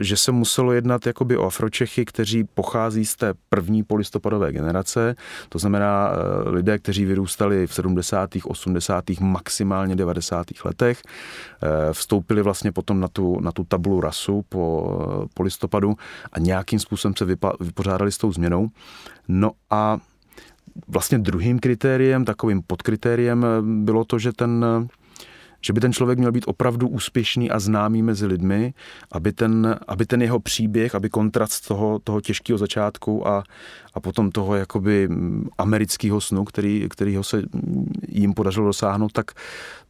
že 0.00 0.16
se 0.16 0.32
muselo 0.32 0.72
jednat 0.72 1.06
jakoby 1.06 1.36
o 1.36 1.46
Afročechy, 1.46 2.04
kteří 2.04 2.44
pochází 2.44 3.04
z 3.04 3.16
té 3.16 3.34
první 3.48 3.82
polistopadové 3.82 4.52
generace, 4.52 5.14
to 5.48 5.58
znamená 5.58 6.10
eh, 6.12 6.50
lidé, 6.50 6.78
kteří 6.78 7.04
vyrůstali 7.04 7.66
v 7.66 7.74
70., 7.74 8.30
80., 8.44 9.04
maximálně 9.20 9.96
90. 9.96 10.46
letech, 10.64 11.02
eh, 11.02 11.92
vstoupili 11.92 12.42
vlastně 12.42 12.72
potom 12.72 13.00
na 13.00 13.08
tu, 13.08 13.40
na 13.40 13.52
tu 13.52 13.64
tabulu 13.64 14.00
rasu 14.00 14.44
po, 14.48 15.28
po 15.34 15.42
listopadu 15.42 15.94
a 16.32 16.38
nějakým 16.38 16.78
způsobem 16.78 17.14
se 17.16 17.24
vypořádali 17.60 18.12
s 18.12 18.18
tou 18.18 18.32
změnou. 18.32 18.68
No 19.28 19.50
a 19.70 19.98
vlastně 20.88 21.18
druhým 21.18 21.58
kritériem, 21.58 22.24
takovým 22.24 22.62
podkritériem 22.62 23.46
bylo 23.84 24.04
to, 24.04 24.18
že 24.18 24.32
ten 24.32 24.64
že 25.60 25.72
by 25.72 25.80
ten 25.80 25.92
člověk 25.92 26.18
měl 26.18 26.32
být 26.32 26.44
opravdu 26.46 26.88
úspěšný 26.88 27.50
a 27.50 27.58
známý 27.58 28.02
mezi 28.02 28.26
lidmi, 28.26 28.74
aby 29.12 29.32
ten, 29.32 29.78
aby 29.88 30.06
ten 30.06 30.22
jeho 30.22 30.40
příběh, 30.40 30.94
aby 30.94 31.10
kontrast 31.10 31.68
toho, 31.68 31.98
toho 31.98 32.20
těžkého 32.20 32.58
začátku 32.58 33.28
a, 33.28 33.44
a 33.94 34.00
potom 34.00 34.30
toho 34.30 34.54
jakoby 34.54 35.08
amerického 35.58 36.20
snu, 36.20 36.44
který, 36.44 36.86
kterýho 36.90 37.22
se 37.22 37.42
jim 38.08 38.34
podařilo 38.34 38.66
dosáhnout, 38.66 39.12
tak, 39.12 39.30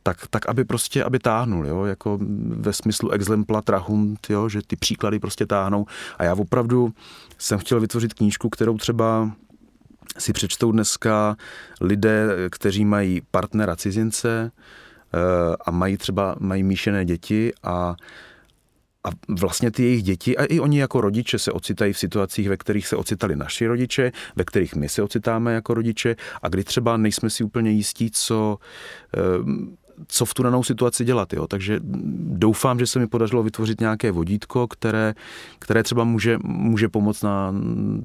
tak, 0.02 0.26
tak 0.30 0.48
aby 0.48 0.64
prostě, 0.64 1.04
aby 1.04 1.18
táhnul, 1.18 1.66
jo, 1.66 1.84
jako 1.84 2.18
ve 2.46 2.72
smyslu 2.72 3.10
exempla 3.10 3.62
trahunt, 3.62 4.30
jo, 4.30 4.48
že 4.48 4.60
ty 4.66 4.76
příklady 4.76 5.18
prostě 5.18 5.46
táhnou. 5.46 5.86
A 6.18 6.24
já 6.24 6.34
opravdu 6.34 6.92
jsem 7.38 7.58
chtěl 7.58 7.80
vytvořit 7.80 8.14
knížku, 8.14 8.48
kterou 8.48 8.78
třeba 8.78 9.30
si 10.18 10.32
přečtou 10.32 10.72
dneska 10.72 11.36
lidé, 11.80 12.28
kteří 12.50 12.84
mají 12.84 13.22
partnera 13.30 13.76
cizince, 13.76 14.50
a 15.66 15.70
mají 15.70 15.96
třeba 15.96 16.36
mají 16.40 16.62
míšené 16.62 17.04
děti 17.04 17.52
a 17.62 17.94
a 19.04 19.08
vlastně 19.40 19.70
ty 19.70 19.82
jejich 19.82 20.02
děti 20.02 20.36
a 20.36 20.44
i 20.44 20.60
oni 20.60 20.80
jako 20.80 21.00
rodiče 21.00 21.38
se 21.38 21.52
ocitají 21.52 21.92
v 21.92 21.98
situacích, 21.98 22.48
ve 22.48 22.56
kterých 22.56 22.86
se 22.86 22.96
ocitali 22.96 23.36
naši 23.36 23.66
rodiče, 23.66 24.12
ve 24.36 24.44
kterých 24.44 24.74
my 24.74 24.88
se 24.88 25.02
ocitáme 25.02 25.54
jako 25.54 25.74
rodiče 25.74 26.16
a 26.42 26.48
kdy 26.48 26.64
třeba 26.64 26.96
nejsme 26.96 27.30
si 27.30 27.44
úplně 27.44 27.70
jistí, 27.70 28.10
co, 28.10 28.58
eh, 29.16 29.20
co 30.08 30.24
v 30.24 30.34
tu 30.34 30.42
danou 30.42 30.62
situaci 30.62 31.04
dělat. 31.04 31.32
Jo. 31.32 31.46
Takže 31.46 31.80
doufám, 32.32 32.78
že 32.78 32.86
se 32.86 32.98
mi 32.98 33.06
podařilo 33.06 33.42
vytvořit 33.42 33.80
nějaké 33.80 34.10
vodítko, 34.12 34.68
které, 34.68 35.14
které 35.58 35.82
třeba 35.82 36.04
může, 36.04 36.38
může 36.44 36.88
pomoct 36.88 37.22
na, 37.22 37.54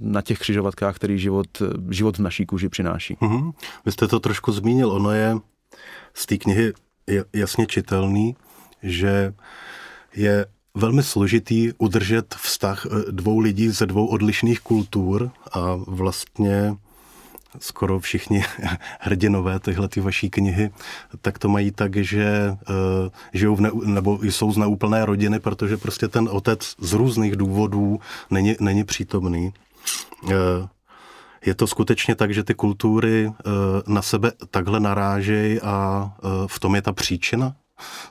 na 0.02 0.22
těch 0.22 0.40
křižovatkách, 0.40 0.96
který 0.96 1.20
život, 1.20 1.48
život 1.90 2.18
v 2.18 2.22
naší 2.22 2.46
kůži 2.46 2.70
přináší. 2.70 3.16
Mm-hmm. 3.16 3.54
Vy 3.86 3.92
jste 3.92 4.08
to 4.08 4.20
trošku 4.20 4.52
zmínil, 4.52 4.92
ono 4.92 5.12
je 5.12 5.36
z 6.14 6.26
té 6.26 6.38
knihy 6.38 6.74
jasně 7.34 7.66
čitelný, 7.66 8.36
že 8.84 9.34
je 10.16 10.46
velmi 10.74 11.04
složitý 11.04 11.74
udržet 11.78 12.36
vztah 12.36 12.86
eh, 12.86 13.12
dvou 13.12 13.40
lidí 13.40 13.70
ze 13.70 13.86
dvou 13.86 14.08
odlišných 14.08 14.60
kultur 14.60 15.32
a 15.52 15.76
vlastně 15.88 16.76
skoro 17.60 18.00
všichni 18.00 18.44
hrdinové 19.00 19.60
tyhle 19.60 19.88
ty 19.88 20.02
vaší 20.02 20.30
knihy, 20.30 20.72
tak 21.22 21.40
to 21.40 21.50
mají 21.50 21.72
tak, 21.72 21.96
že 21.96 22.52
uh, 22.52 23.10
žijou 23.34 23.56
v 23.56 23.62
ne, 23.62 23.72
nebo 23.86 24.20
jsou 24.24 24.52
z 24.52 24.58
neúplné 24.58 25.06
rodiny, 25.06 25.40
protože 25.40 25.78
prostě 25.78 26.08
ten 26.08 26.30
otec 26.32 26.76
z 26.80 26.94
různých 26.94 27.36
důvodů 27.36 28.00
není, 28.32 28.56
není 28.60 28.84
přítomný. 28.84 29.54
Uh, 30.24 30.32
je 31.46 31.56
to 31.56 31.68
skutečně 31.68 32.16
tak, 32.16 32.34
že 32.34 32.44
ty 32.44 32.54
kultury 32.54 33.28
eh, 33.28 33.52
na 33.88 34.02
sebe 34.02 34.32
takhle 34.52 34.80
narážejí 34.80 35.62
a 35.62 36.12
eh, 36.18 36.28
v 36.48 36.60
tom 36.60 36.76
je 36.76 36.82
ta 36.82 36.94
příčina 36.94 37.56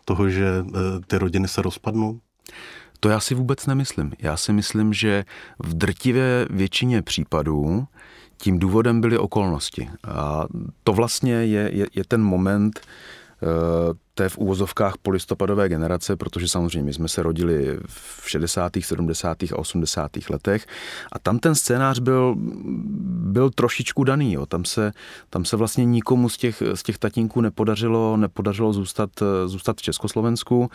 toho, 0.04 0.28
že 0.28 0.46
eh, 0.46 0.70
ty 1.06 1.18
rodiny 1.18 1.48
se 1.48 1.62
rozpadnou? 1.62 2.20
To 3.00 3.08
já 3.08 3.20
si 3.20 3.34
vůbec 3.34 3.66
nemyslím. 3.66 4.12
Já 4.18 4.36
si 4.36 4.52
myslím, 4.52 4.92
že 4.92 5.24
v 5.58 5.74
drtivé 5.74 6.46
většině 6.50 7.02
případů 7.02 7.86
tím 8.36 8.58
důvodem 8.58 9.00
byly 9.00 9.18
okolnosti. 9.18 9.90
A 10.08 10.46
to 10.84 10.92
vlastně 10.92 11.32
je, 11.32 11.70
je, 11.72 11.86
je 11.94 12.04
ten 12.04 12.22
moment, 12.22 12.80
té 14.14 14.28
v 14.28 14.38
úvozovkách 14.38 14.94
polistopadové 15.02 15.68
generace, 15.68 16.16
protože 16.16 16.48
samozřejmě 16.48 16.82
my 16.82 16.92
jsme 16.92 17.08
se 17.08 17.22
rodili 17.22 17.78
v 17.86 18.30
60., 18.30 18.72
70. 18.80 19.42
a 19.42 19.56
80. 19.56 20.10
letech 20.30 20.66
a 21.12 21.18
tam 21.18 21.38
ten 21.38 21.54
scénář 21.54 21.98
byl, 21.98 22.34
byl 23.34 23.50
trošičku 23.50 24.04
daný. 24.04 24.32
Jo. 24.32 24.46
Tam, 24.46 24.64
se, 24.64 24.92
tam 25.30 25.44
se 25.44 25.56
vlastně 25.56 25.84
nikomu 25.84 26.28
z 26.28 26.36
těch, 26.36 26.62
z 26.74 26.82
těch 26.82 26.98
tatínků 26.98 27.40
nepodařilo, 27.40 28.16
nepodařilo 28.16 28.72
zůstat, 28.72 29.10
zůstat 29.46 29.76
v 29.76 29.82
Československu. 29.82 30.70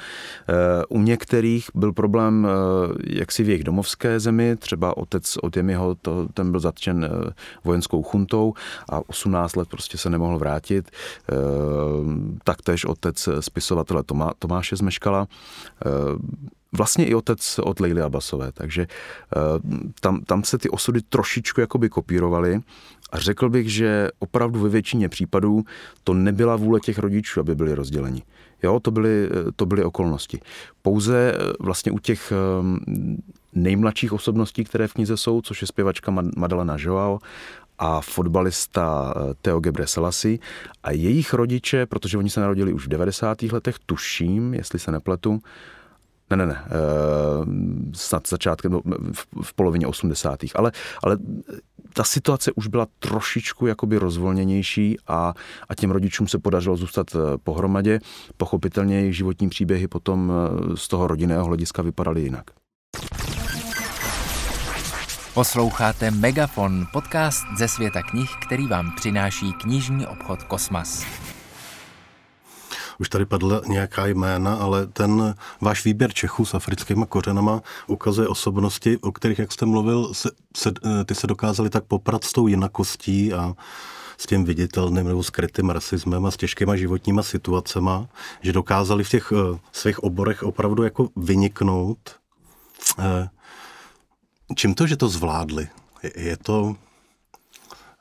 Eh, 0.50 0.54
u 0.90 1.02
některých 1.02 1.70
byl 1.76 1.94
problém 1.94 2.48
jaksi 3.08 3.44
v 3.44 3.50
jejich 3.50 3.64
domovské 3.64 4.20
zemi, 4.20 4.56
třeba 4.56 4.98
otec 4.98 5.38
od 5.38 5.58
Jemiho, 5.58 5.96
to, 5.96 6.28
ten 6.34 6.52
byl 6.52 6.60
zatčen 6.60 7.10
vojenskou 7.64 8.04
chuntou 8.04 8.54
a 8.90 9.10
18 9.10 9.56
let 9.56 9.70
prostě 9.70 9.98
se 9.98 10.10
nemohl 10.10 10.38
vrátit. 10.38 10.92
Taktéž 12.44 12.86
otec 12.86 13.29
spisovatele 13.40 14.04
Tomá, 14.04 14.32
Tomáše 14.40 14.76
Zmeškala, 14.76 15.28
eh, 15.86 15.90
vlastně 16.78 17.06
i 17.06 17.16
otec 17.16 17.60
od 17.64 17.80
Leily 17.80 18.02
Abasové, 18.02 18.52
takže 18.52 18.82
eh, 18.82 19.40
tam, 20.00 20.22
tam 20.22 20.44
se 20.44 20.58
ty 20.58 20.70
osudy 20.70 21.02
trošičku 21.02 21.62
jakoby 21.62 21.90
kopírovaly 21.90 22.62
a 23.12 23.20
řekl 23.20 23.50
bych, 23.50 23.74
že 23.74 24.10
opravdu 24.20 24.60
ve 24.60 24.70
většině 24.70 25.10
případů 25.10 25.64
to 26.04 26.14
nebyla 26.14 26.56
vůle 26.56 26.80
těch 26.80 27.00
rodičů, 27.00 27.40
aby 27.40 27.56
byli 27.56 27.76
rozděleni. 27.76 28.24
Jo, 28.64 28.80
to 28.80 28.92
byly, 28.92 29.30
to 29.56 29.66
byly 29.66 29.84
okolnosti. 29.84 30.40
Pouze 30.82 31.34
eh, 31.34 31.54
vlastně 31.60 31.92
u 31.92 32.00
těch 32.00 32.34
nejmladších 33.54 34.14
osobností, 34.14 34.64
které 34.64 34.88
v 34.88 34.94
knize 34.94 35.18
jsou, 35.18 35.42
což 35.42 35.62
je 35.62 35.68
zpěvačka 35.68 36.12
Madalena 36.38 36.76
Joao 36.80 37.20
a 37.80 38.02
fotbalista 38.02 39.14
eh, 39.16 39.34
Theo 39.42 39.60
Gebre 39.60 39.86
a 40.84 40.92
jejich 40.92 41.34
rodiče, 41.34 41.86
protože 41.86 42.18
oni 42.18 42.30
se 42.30 42.40
narodili 42.40 42.74
už 42.74 42.86
v 42.86 42.90
90. 42.90 43.42
letech, 43.42 43.76
tuším, 43.86 44.54
jestli 44.54 44.80
se 44.80 44.92
nepletu, 44.92 45.40
ne, 46.30 46.38
ne, 46.38 46.46
ne, 46.46 46.64
eh, 46.66 46.70
snad 47.94 48.28
začátkem, 48.28 48.72
no, 48.72 48.82
v 49.42 49.54
polovině 49.54 49.88
80. 49.88 50.40
Ale, 50.56 50.72
ale 51.04 51.18
ta 51.94 52.04
situace 52.04 52.52
už 52.52 52.68
byla 52.68 52.88
trošičku 53.00 53.68
jakoby 53.68 53.98
rozvolněnější 53.98 54.98
a, 55.08 55.34
a 55.70 55.76
těm 55.76 55.92
rodičům 55.92 56.28
se 56.28 56.40
podařilo 56.40 56.78
zůstat 56.78 57.08
eh, 57.16 57.38
pohromadě. 57.44 58.00
Pochopitelně 58.38 58.96
jejich 58.96 59.16
životní 59.16 59.50
příběhy 59.50 59.88
potom 59.88 60.34
z 60.76 60.88
toho 60.88 61.08
rodinného 61.08 61.46
hlediska 61.46 61.82
vypadaly 61.82 62.22
jinak. 62.22 62.52
Posloucháte 65.40 66.12
Megafon, 66.12 66.88
podcast 66.94 67.46
ze 67.58 67.68
světa 67.68 68.02
knih, 68.04 68.30
který 68.46 68.68
vám 68.68 68.96
přináší 68.96 69.54
knižní 69.54 70.08
obchod 70.08 70.44
Kosmas. 70.44 71.06
Už 73.00 73.10
tady 73.10 73.26
padla 73.26 73.62
nějaká 73.68 74.06
jména, 74.06 74.56
ale 74.56 74.88
ten 74.88 75.36
váš 75.62 75.86
výběr 75.86 76.14
Čechů 76.14 76.46
s 76.46 76.54
africkými 76.54 77.06
kořenama 77.10 77.62
ukazuje 77.88 78.28
osobnosti, 78.28 78.98
o 78.98 79.12
kterých, 79.12 79.40
jak 79.40 79.52
jste 79.52 79.66
mluvil, 79.66 80.14
se, 80.14 80.32
se, 80.58 80.72
ty 81.06 81.16
se 81.16 81.28
dokázali 81.28 81.70
tak 81.70 81.84
poprat 81.84 82.24
s 82.24 82.34
tou 82.34 82.48
jinakostí 82.48 83.34
a 83.34 83.54
s 84.18 84.26
tím 84.26 84.46
viditelným 84.46 85.08
nebo 85.08 85.24
skrytým 85.24 85.70
rasismem 85.70 86.26
a 86.26 86.32
s 86.32 86.38
těžkýma 86.38 86.76
životníma 86.76 87.24
situacema, 87.24 88.08
že 88.42 88.54
dokázali 88.54 89.04
v 89.04 89.10
těch 89.10 89.32
uh, 89.32 89.58
svých 89.72 90.04
oborech 90.04 90.44
opravdu 90.44 90.84
jako 90.84 91.10
vyniknout. 91.16 92.20
Uh, 94.50 94.56
Čím 94.56 94.74
to, 94.74 94.88
že 94.88 94.98
to 94.98 95.10
zvládli? 95.10 95.68
Je 96.16 96.38
to, 96.38 96.76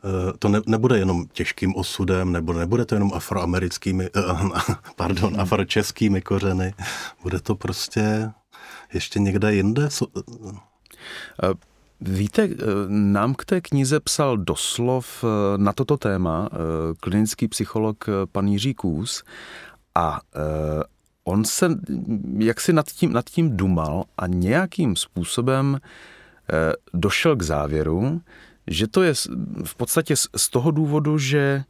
eh, 0.04 0.32
to 0.38 0.48
ne, 0.48 0.60
nebude 0.66 0.98
jenom 0.98 1.26
těžkým 1.26 1.76
osudem, 1.76 2.32
nebo 2.32 2.52
nebude 2.52 2.84
to 2.84 2.94
jenom 2.94 3.12
afroamerickými, 3.14 4.04
eh, 4.04 4.20
pardon, 4.96 5.32
hmm. 5.32 5.40
afročeskými 5.40 6.22
kořeny, 6.22 6.74
bude 7.22 7.40
to 7.40 7.54
prostě 7.54 8.30
ještě 8.92 9.20
někde 9.20 9.54
jinde? 9.54 9.88
Eh, 11.42 11.54
víte, 12.00 12.48
nám 12.88 13.34
k 13.34 13.44
té 13.44 13.60
knize 13.60 14.00
psal 14.00 14.36
doslov 14.36 15.24
na 15.56 15.72
toto 15.72 15.96
téma 15.96 16.48
klinický 17.00 17.48
psycholog 17.48 18.06
pan 18.32 18.46
Jiří 18.46 18.74
Kůz 18.74 19.22
a 19.94 20.20
on 21.24 21.44
se 21.44 21.70
jaksi 22.38 22.72
nad 22.72 22.86
tím, 22.86 23.12
nad 23.12 23.30
tím 23.30 23.56
dumal 23.56 24.04
a 24.18 24.26
nějakým 24.26 24.96
způsobem 24.96 25.78
Eh, 25.78 25.80
došel 26.94 27.36
k 27.36 27.42
závěru, 27.42 28.20
že 28.66 28.86
to 28.86 29.02
je 29.02 29.14
v 29.64 29.74
podstatě 29.76 30.16
z 30.16 30.50
toho 30.50 30.70
důvodu, 30.70 31.18
že 31.18 31.64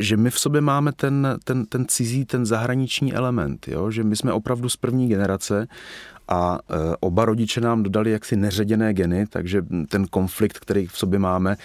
že 0.00 0.16
my 0.16 0.30
v 0.30 0.38
sobě 0.38 0.60
máme 0.60 0.92
ten, 0.92 1.38
ten, 1.44 1.66
ten 1.66 1.86
cizí, 1.88 2.24
ten 2.24 2.46
zahraniční 2.46 3.14
element, 3.14 3.68
jo? 3.68 3.90
že 3.90 4.04
my 4.04 4.16
jsme 4.16 4.32
opravdu 4.32 4.68
z 4.68 4.76
první 4.76 5.08
generace 5.08 5.68
a 6.28 6.58
e, 6.70 6.96
oba 7.00 7.24
rodiče 7.24 7.60
nám 7.60 7.82
dodali 7.82 8.10
jaksi 8.10 8.36
neředěné 8.36 8.94
geny, 8.94 9.26
takže 9.26 9.62
ten 9.88 10.06
konflikt, 10.06 10.58
který 10.58 10.86
v 10.86 10.98
sobě 10.98 11.18
máme, 11.18 11.52
e, 11.52 11.56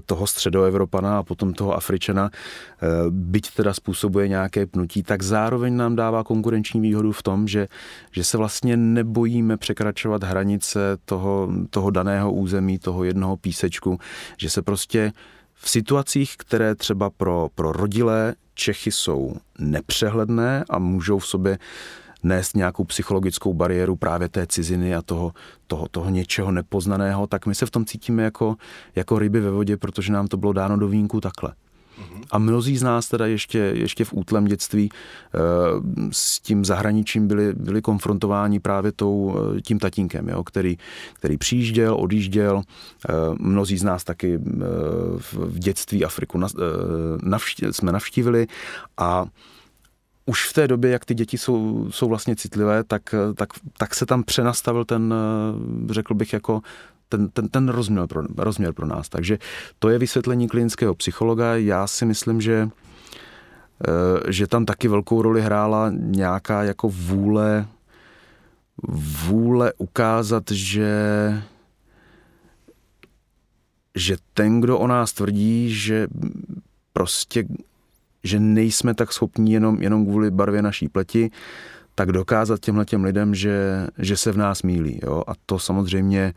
toho 0.00 0.26
středoevropana 0.26 1.18
a 1.18 1.22
potom 1.22 1.52
toho 1.52 1.74
Afričana, 1.74 2.30
e, 2.30 2.86
byť 3.10 3.54
teda 3.54 3.74
způsobuje 3.74 4.28
nějaké 4.28 4.66
pnutí, 4.66 5.02
tak 5.02 5.22
zároveň 5.22 5.76
nám 5.76 5.96
dává 5.96 6.24
konkurenční 6.24 6.80
výhodu 6.80 7.12
v 7.12 7.22
tom, 7.22 7.48
že, 7.48 7.68
že 8.12 8.24
se 8.24 8.38
vlastně 8.38 8.76
nebojíme 8.76 9.56
překračovat 9.56 10.24
hranice 10.24 10.78
toho, 11.04 11.48
toho 11.70 11.90
daného 11.90 12.32
území, 12.32 12.78
toho 12.78 13.04
jednoho 13.04 13.36
písečku, 13.36 13.98
že 14.38 14.50
se 14.50 14.62
prostě 14.62 15.12
v 15.54 15.70
situacích, 15.70 16.36
které 16.36 16.74
třeba 16.74 17.10
pro, 17.10 17.48
pro 17.54 17.72
rodilé 17.72 18.34
Čechy 18.54 18.92
jsou 18.92 19.36
nepřehledné 19.58 20.64
a 20.70 20.78
můžou 20.78 21.18
v 21.18 21.26
sobě 21.26 21.58
nést 22.24 22.56
nějakou 22.56 22.84
psychologickou 22.84 23.54
bariéru 23.54 23.96
právě 23.96 24.28
té 24.28 24.46
ciziny 24.46 24.94
a 24.94 25.02
toho, 25.02 25.32
toho, 25.66 25.88
toho 25.88 26.10
něčeho 26.10 26.52
nepoznaného, 26.52 27.26
tak 27.26 27.46
my 27.46 27.54
se 27.54 27.66
v 27.66 27.70
tom 27.70 27.84
cítíme 27.84 28.22
jako, 28.22 28.56
jako 28.96 29.18
ryby 29.18 29.40
ve 29.40 29.50
vodě, 29.50 29.76
protože 29.76 30.12
nám 30.12 30.26
to 30.26 30.36
bylo 30.36 30.52
dáno 30.52 30.76
do 30.76 30.88
vínku 30.88 31.20
takhle. 31.20 31.54
A 32.30 32.38
mnozí 32.38 32.76
z 32.76 32.82
nás 32.82 33.08
teda 33.08 33.26
ještě, 33.26 33.58
ještě 33.58 34.04
v 34.04 34.12
útlem 34.12 34.44
dětství 34.44 34.90
eh, 34.92 35.38
s 36.10 36.40
tím 36.40 36.64
zahraničím 36.64 37.28
byli, 37.28 37.52
byli 37.52 37.82
konfrontováni 37.82 38.60
právě 38.60 38.92
tou, 38.92 39.36
eh, 39.36 39.60
tím 39.60 39.78
tatínkem, 39.78 40.28
jo, 40.28 40.44
který, 40.44 40.78
který 41.14 41.36
přijížděl, 41.36 41.94
odjížděl. 41.94 42.62
Eh, 43.08 43.12
mnozí 43.38 43.78
z 43.78 43.82
nás 43.82 44.04
taky 44.04 44.38
v 45.18 45.58
dětství 45.58 46.04
Afriku 46.04 46.40
navští, 47.22 47.66
jsme 47.70 47.92
navštívili 47.92 48.46
a 48.96 49.26
už 50.26 50.48
v 50.48 50.52
té 50.52 50.68
době, 50.68 50.90
jak 50.90 51.04
ty 51.04 51.14
děti 51.14 51.38
jsou, 51.38 51.86
jsou 51.90 52.08
vlastně 52.08 52.36
citlivé, 52.36 52.84
tak, 52.84 53.14
tak, 53.34 53.48
tak 53.78 53.94
se 53.94 54.06
tam 54.06 54.22
přenastavil 54.22 54.84
ten, 54.84 55.14
řekl 55.90 56.14
bych, 56.14 56.32
jako 56.32 56.62
ten, 57.08 57.28
ten, 57.28 57.48
ten 57.48 57.68
rozměr, 57.68 58.06
pro, 58.06 58.22
rozměr 58.36 58.72
pro 58.72 58.86
nás. 58.86 59.08
Takže 59.08 59.38
to 59.78 59.88
je 59.88 59.98
vysvětlení 59.98 60.48
klinického 60.48 60.94
psychologa. 60.94 61.56
Já 61.56 61.86
si 61.86 62.06
myslím, 62.06 62.40
že 62.40 62.68
eh, 63.88 64.32
že 64.32 64.46
tam 64.46 64.64
taky 64.64 64.88
velkou 64.88 65.22
roli 65.22 65.42
hrála 65.42 65.90
nějaká 65.94 66.62
jako 66.62 66.88
vůle 66.88 67.66
vůle 69.26 69.72
ukázat, 69.78 70.50
že 70.50 70.92
že 73.96 74.16
ten, 74.34 74.60
kdo 74.60 74.78
o 74.78 74.86
nás 74.86 75.12
tvrdí, 75.12 75.74
že 75.74 76.06
prostě 76.92 77.44
že 78.24 78.40
nejsme 78.40 78.94
tak 78.94 79.12
schopní 79.12 79.52
jenom, 79.52 79.82
jenom 79.82 80.06
kvůli 80.06 80.30
barvě 80.30 80.62
naší 80.62 80.88
pleti, 80.88 81.30
tak 81.94 82.12
dokázat 82.12 82.60
těmhle 82.60 82.84
těm 82.84 83.04
lidem, 83.04 83.34
že, 83.34 83.86
že 83.98 84.16
se 84.16 84.32
v 84.32 84.36
nás 84.36 84.62
mílí. 84.62 85.00
Jo? 85.02 85.22
A 85.26 85.32
to 85.46 85.58
samozřejmě 85.58 86.34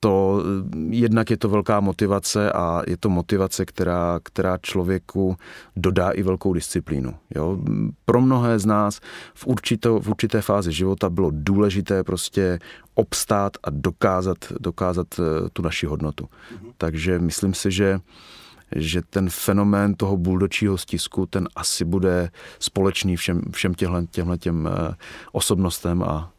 to 0.00 0.42
jednak 0.90 1.30
je 1.30 1.36
to 1.36 1.48
velká 1.48 1.80
motivace 1.80 2.52
a 2.52 2.82
je 2.86 2.96
to 2.96 3.08
motivace, 3.08 3.64
která, 3.64 4.20
která 4.22 4.58
člověku 4.58 5.36
dodá 5.76 6.10
i 6.10 6.22
velkou 6.22 6.52
disciplínu. 6.52 7.14
Jo? 7.34 7.58
Pro 8.04 8.20
mnohé 8.20 8.58
z 8.58 8.66
nás 8.66 9.00
v, 9.34 9.46
určito, 9.46 10.00
v 10.00 10.08
určité 10.08 10.42
fázi 10.42 10.72
života 10.72 11.10
bylo 11.10 11.30
důležité 11.32 12.04
prostě 12.04 12.58
obstát 12.94 13.52
a 13.64 13.70
dokázat, 13.70 14.36
dokázat 14.60 15.06
eh, 15.18 15.48
tu 15.52 15.62
naši 15.62 15.86
hodnotu. 15.86 16.24
Mm-hmm. 16.24 16.72
Takže 16.78 17.18
myslím 17.18 17.54
si, 17.54 17.70
že 17.70 17.98
že 18.74 19.02
ten 19.02 19.30
fenomén 19.30 19.94
toho 19.94 20.16
buldočího 20.16 20.78
stisku, 20.78 21.26
ten 21.26 21.48
asi 21.56 21.84
bude 21.84 22.30
společný 22.58 23.16
všem, 23.16 23.42
všem 23.52 23.74
těhle, 23.74 24.06
těmhle 24.06 24.38
těm 24.38 24.68
eh, 24.72 24.94
osobnostem 25.32 26.02
a, 26.02 26.32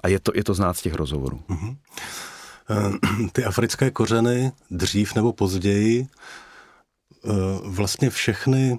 a 0.00 0.08
je, 0.08 0.20
to, 0.20 0.32
je 0.34 0.44
to 0.44 0.54
znát 0.54 0.76
z 0.76 0.82
těch 0.82 0.94
rozhovorů. 0.94 1.42
Mm-hmm. 1.48 1.76
ty 3.32 3.44
africké 3.44 3.90
kořeny 3.90 4.52
dřív 4.70 5.14
nebo 5.14 5.32
později 5.32 6.06
eh, 6.06 7.28
vlastně 7.64 8.10
všechny 8.10 8.78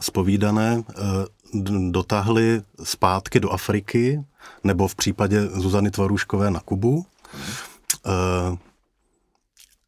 spovídané 0.00 0.76
mm, 0.76 1.92
dotáhly 1.92 2.62
zpátky 2.82 3.40
do 3.40 3.50
Afriky, 3.50 4.24
nebo 4.64 4.88
v 4.88 4.94
případě 4.94 5.46
Zuzany 5.46 5.90
Tvaruškové 5.90 6.50
na 6.50 6.60
Kubu. 6.60 7.06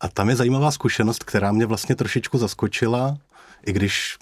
A 0.01 0.09
tam 0.09 0.29
je 0.29 0.37
zajímavá 0.37 0.71
zkušenost, 0.71 1.25
která 1.25 1.53
mě 1.53 1.67
vlastně 1.67 1.95
trošičku 1.95 2.39
zaskočila, 2.39 3.19
i 3.67 3.73
když 3.73 4.19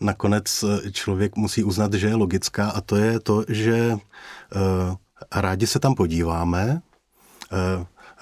nakonec 0.00 0.64
člověk 0.92 1.36
musí 1.36 1.64
uznat, 1.64 1.94
že 1.94 2.06
je 2.06 2.14
logická 2.14 2.70
a 2.70 2.80
to 2.80 2.96
je 2.96 3.20
to, 3.20 3.44
že 3.48 3.96
rádi 5.32 5.66
se 5.66 5.78
tam 5.78 5.94
podíváme, 5.94 6.82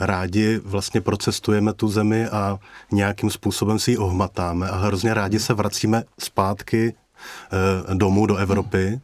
rádi 0.01 0.59
vlastně 0.59 1.01
procestujeme 1.01 1.73
tu 1.73 1.89
zemi 1.89 2.29
a 2.29 2.59
nějakým 2.93 3.31
způsobem 3.31 3.79
si 3.79 3.91
ji 3.91 3.97
ohmatáme 3.97 4.69
a 4.69 4.77
hrozně 4.77 5.15
rádi 5.15 5.41
se 5.41 5.55
vracíme 5.55 6.05
zpátky 6.19 6.95
domů 7.95 8.27
do 8.27 8.37
Evropy. 8.37 9.01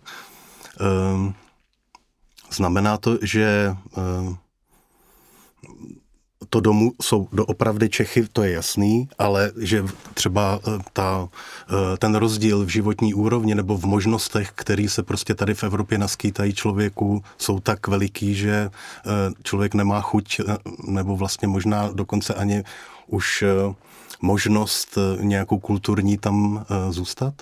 Znamená 2.51 2.97
to, 2.97 3.19
že 3.23 3.77
to 6.51 6.61
domů 6.61 6.93
jsou 7.03 7.29
doopravdy 7.33 7.89
Čechy, 7.89 8.27
to 8.33 8.43
je 8.43 8.51
jasný, 8.51 9.09
ale 9.19 9.53
že 9.57 9.85
třeba 10.15 10.61
eh, 10.67 10.79
ta, 10.93 11.29
eh, 11.69 11.97
ten 11.97 12.15
rozdíl 12.15 12.65
v 12.65 12.69
životní 12.69 13.15
úrovni 13.15 13.55
nebo 13.55 13.79
v 13.79 13.85
možnostech, 13.85 14.51
které 14.55 14.89
se 14.89 15.03
prostě 15.03 15.35
tady 15.35 15.55
v 15.55 15.65
Evropě 15.65 15.99
naskýtají 15.99 16.55
člověku, 16.55 17.23
jsou 17.39 17.61
tak 17.61 17.89
veliký, 17.89 18.35
že 18.35 18.71
eh, 18.71 19.11
člověk 19.43 19.75
nemá 19.75 20.01
chuť 20.01 20.41
nebo 20.89 21.17
vlastně 21.17 21.49
možná 21.49 21.91
dokonce 21.93 22.35
ani 22.35 22.63
už 23.07 23.45
možnost 24.21 24.99
nějakou 25.21 25.59
kulturní 25.59 26.19
tam 26.19 26.67
zůstat? 26.91 27.35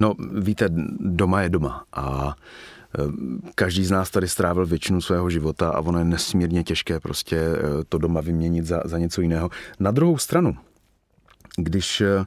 No, 0.00 0.14
víte, 0.40 0.68
doma 1.00 1.42
je 1.42 1.48
doma 1.48 1.84
a 1.92 2.34
Každý 3.54 3.84
z 3.84 3.90
nás 3.90 4.10
tady 4.10 4.28
strávil 4.28 4.66
většinu 4.66 5.00
svého 5.00 5.30
života 5.30 5.70
a 5.70 5.80
ono 5.80 5.98
je 5.98 6.04
nesmírně 6.04 6.64
těžké 6.64 7.00
prostě 7.00 7.36
eh, 7.36 7.84
to 7.88 7.98
doma 7.98 8.20
vyměnit 8.20 8.66
za, 8.66 8.82
za 8.84 8.98
něco 8.98 9.20
jiného. 9.20 9.50
Na 9.80 9.90
druhou 9.90 10.18
stranu, 10.18 10.56
když 11.56 12.00
eh, 12.00 12.24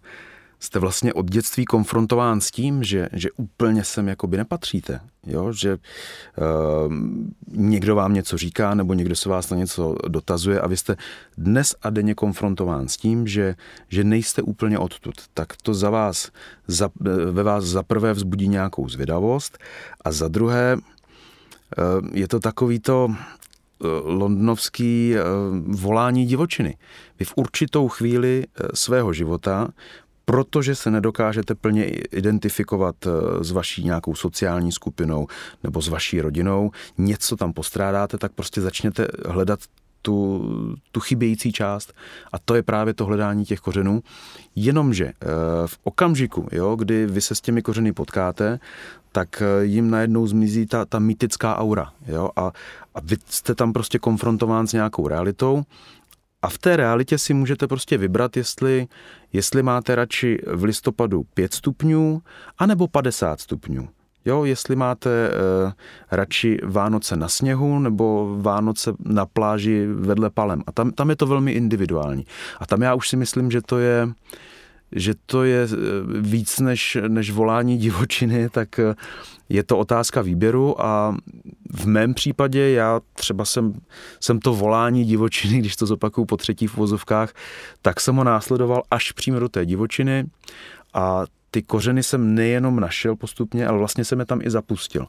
jste 0.64 0.80
vlastně 0.80 1.14
od 1.14 1.32
dětství 1.32 1.66
konfrontován 1.66 2.42
s 2.42 2.52
tím, 2.52 2.84
že, 2.84 3.10
že 3.14 3.32
úplně 3.32 3.84
sem 3.84 4.08
jakoby 4.08 4.38
nepatříte, 4.38 5.00
jo? 5.28 5.54
že 5.54 5.78
uh, 5.78 6.94
někdo 7.52 7.96
vám 7.96 8.14
něco 8.14 8.38
říká 8.38 8.74
nebo 8.74 8.94
někdo 8.94 9.16
se 9.16 9.30
vás 9.30 9.50
na 9.50 9.58
něco 9.58 9.96
dotazuje 10.08 10.60
a 10.60 10.68
vy 10.68 10.78
jste 10.78 10.96
dnes 11.38 11.76
a 11.82 11.90
denně 11.90 12.16
konfrontován 12.16 12.88
s 12.88 12.98
tím, 12.98 13.28
že, 13.28 13.56
že 13.90 14.04
nejste 14.04 14.42
úplně 14.42 14.80
odtud, 14.80 15.16
tak 15.34 15.54
to 15.62 15.74
za 15.74 15.90
vás, 15.90 16.32
za, 16.68 16.90
ve 17.32 17.44
vás 17.44 17.64
za 17.64 17.84
prvé 17.84 18.14
vzbudí 18.14 18.48
nějakou 18.48 18.90
zvědavost 18.90 19.58
a 20.02 20.12
za 20.12 20.28
druhé 20.28 20.76
uh, 20.78 22.10
je 22.14 22.28
to 22.28 22.40
takový 22.40 22.80
to 22.80 23.16
londnovský 24.04 25.16
volání 25.68 26.26
divočiny. 26.26 26.78
Vy 27.20 27.26
v 27.26 27.34
určitou 27.36 27.88
chvíli 27.88 28.46
svého 28.74 29.14
života 29.14 29.68
protože 30.26 30.76
se 30.76 30.92
nedokážete 30.92 31.56
plně 31.56 31.86
identifikovat 31.86 32.96
eh, 33.06 33.44
s 33.44 33.52
vaší 33.52 33.84
nějakou 33.84 34.16
sociální 34.16 34.72
skupinou 34.72 35.28
nebo 35.64 35.82
s 35.82 35.88
vaší 35.88 36.22
rodinou, 36.22 36.72
něco 36.98 37.38
tam 37.38 37.54
postrádáte, 37.54 38.18
tak 38.18 38.32
prostě 38.32 38.62
začněte 38.62 39.08
hledat 39.26 39.60
tu, 40.02 40.42
tu 40.92 41.00
chybějící 41.00 41.52
část 41.52 41.94
a 42.32 42.40
to 42.40 42.56
je 42.56 42.64
právě 42.64 42.94
to 42.94 43.06
hledání 43.06 43.46
těch 43.46 43.60
kořenů. 43.60 44.04
Jenomže 44.56 45.06
eh, 45.06 45.14
v 45.66 45.80
okamžiku, 45.84 46.48
jo, 46.52 46.76
kdy 46.76 47.06
vy 47.06 47.22
se 47.22 47.36
s 47.36 47.42
těmi 47.42 47.62
kořeny 47.62 47.94
potkáte, 47.94 48.60
tak 49.12 49.42
eh, 49.42 49.66
jim 49.66 49.90
najednou 49.90 50.28
zmizí 50.28 50.66
ta, 50.66 50.86
ta 50.86 51.00
mytická 51.00 51.58
aura. 51.58 51.92
Jo? 52.08 52.30
A, 52.36 52.52
a 52.96 53.00
vy 53.04 53.16
jste 53.26 53.56
tam 53.56 53.74
prostě 53.74 54.00
konfrontován 54.00 54.68
s 54.68 54.74
nějakou 54.74 55.08
realitou 55.08 55.64
a 56.44 56.50
v 56.50 56.58
té 56.58 56.78
realitě 56.78 57.18
si 57.18 57.34
můžete 57.34 57.68
prostě 57.68 57.98
vybrat, 57.98 58.38
jestli, 58.38 58.88
jestli 59.34 59.64
máte 59.64 59.96
radši 59.96 60.38
v 60.48 60.64
listopadu 60.64 61.24
5 61.34 61.54
stupňů 61.54 62.22
anebo 62.58 62.88
50 62.88 63.40
stupňů. 63.40 63.90
Jo, 64.26 64.44
jestli 64.44 64.76
máte 64.76 65.30
uh, 65.30 65.72
radši 66.12 66.60
Vánoce 66.64 67.16
na 67.16 67.28
sněhu 67.28 67.80
nebo 67.80 68.38
Vánoce 68.42 68.94
na 69.06 69.26
pláži 69.26 69.88
vedle 69.88 70.30
palem. 70.30 70.64
A 70.68 70.72
tam, 70.72 70.92
tam 70.92 71.10
je 71.10 71.16
to 71.16 71.28
velmi 71.28 71.52
individuální. 71.52 72.26
A 72.60 72.66
tam 72.66 72.82
já 72.82 72.94
už 72.94 73.10
si 73.10 73.18
myslím, 73.18 73.52
že 73.52 73.62
to 73.62 73.80
je, 73.80 74.08
že 74.96 75.14
to 75.26 75.44
je 75.44 75.64
eh, 75.64 75.78
víc 76.22 76.60
než, 76.60 76.98
než 77.08 77.32
volání 77.32 77.78
divočiny, 77.78 78.50
tak 78.50 78.80
uh, 78.80 78.94
je 79.50 79.64
to 79.64 79.78
otázka 79.78 80.22
výběru 80.22 80.86
a 80.86 81.18
v 81.74 81.86
mém 81.86 82.14
případě 82.14 82.72
já 82.72 83.02
třeba 83.14 83.46
jsem, 83.46 83.74
jsem 84.20 84.40
to 84.40 84.54
volání 84.54 85.06
divočiny, 85.06 85.60
když 85.60 85.76
to 85.76 85.86
zopakuju 85.86 86.26
po 86.26 86.38
třetí 86.38 86.68
v 86.68 86.76
vozovkách, 86.76 87.34
tak 87.82 88.02
jsem 88.02 88.16
ho 88.16 88.24
následoval 88.24 88.84
až 88.92 89.12
přímo 89.12 89.40
do 89.40 89.50
té 89.50 89.66
divočiny 89.66 90.26
a 90.94 91.24
ty 91.52 91.62
kořeny 91.62 92.04
jsem 92.04 92.36
nejenom 92.36 92.80
našel 92.80 93.16
postupně, 93.16 93.68
ale 93.68 93.78
vlastně 93.78 94.06
jsem 94.06 94.20
je 94.20 94.26
tam 94.26 94.42
i 94.42 94.50
zapustil. 94.50 95.08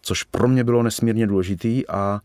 Což 0.00 0.22
pro 0.22 0.48
mě 0.48 0.64
bylo 0.64 0.82
nesmírně 0.82 1.26
důležitý 1.26 1.88
a 1.88 2.20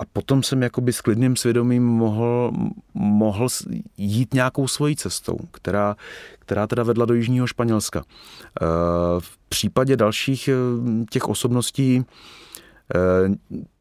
a 0.00 0.04
potom 0.12 0.42
jsem 0.42 0.62
jakoby 0.62 0.92
s 0.92 1.00
klidným 1.00 1.36
svědomím 1.36 1.86
mohl, 1.86 2.52
mohl 2.94 3.48
jít 3.96 4.34
nějakou 4.34 4.68
svojí 4.68 4.96
cestou, 4.96 5.38
která, 5.50 5.96
která 6.38 6.66
teda 6.66 6.82
vedla 6.82 7.06
do 7.06 7.14
Jižního 7.14 7.46
Španělska. 7.46 8.02
Eh, 8.02 8.66
v 9.18 9.38
případě 9.48 9.96
dalších 9.96 10.48
eh, 10.48 10.54
těch 11.10 11.28
osobností, 11.28 12.04
eh, 12.94 12.98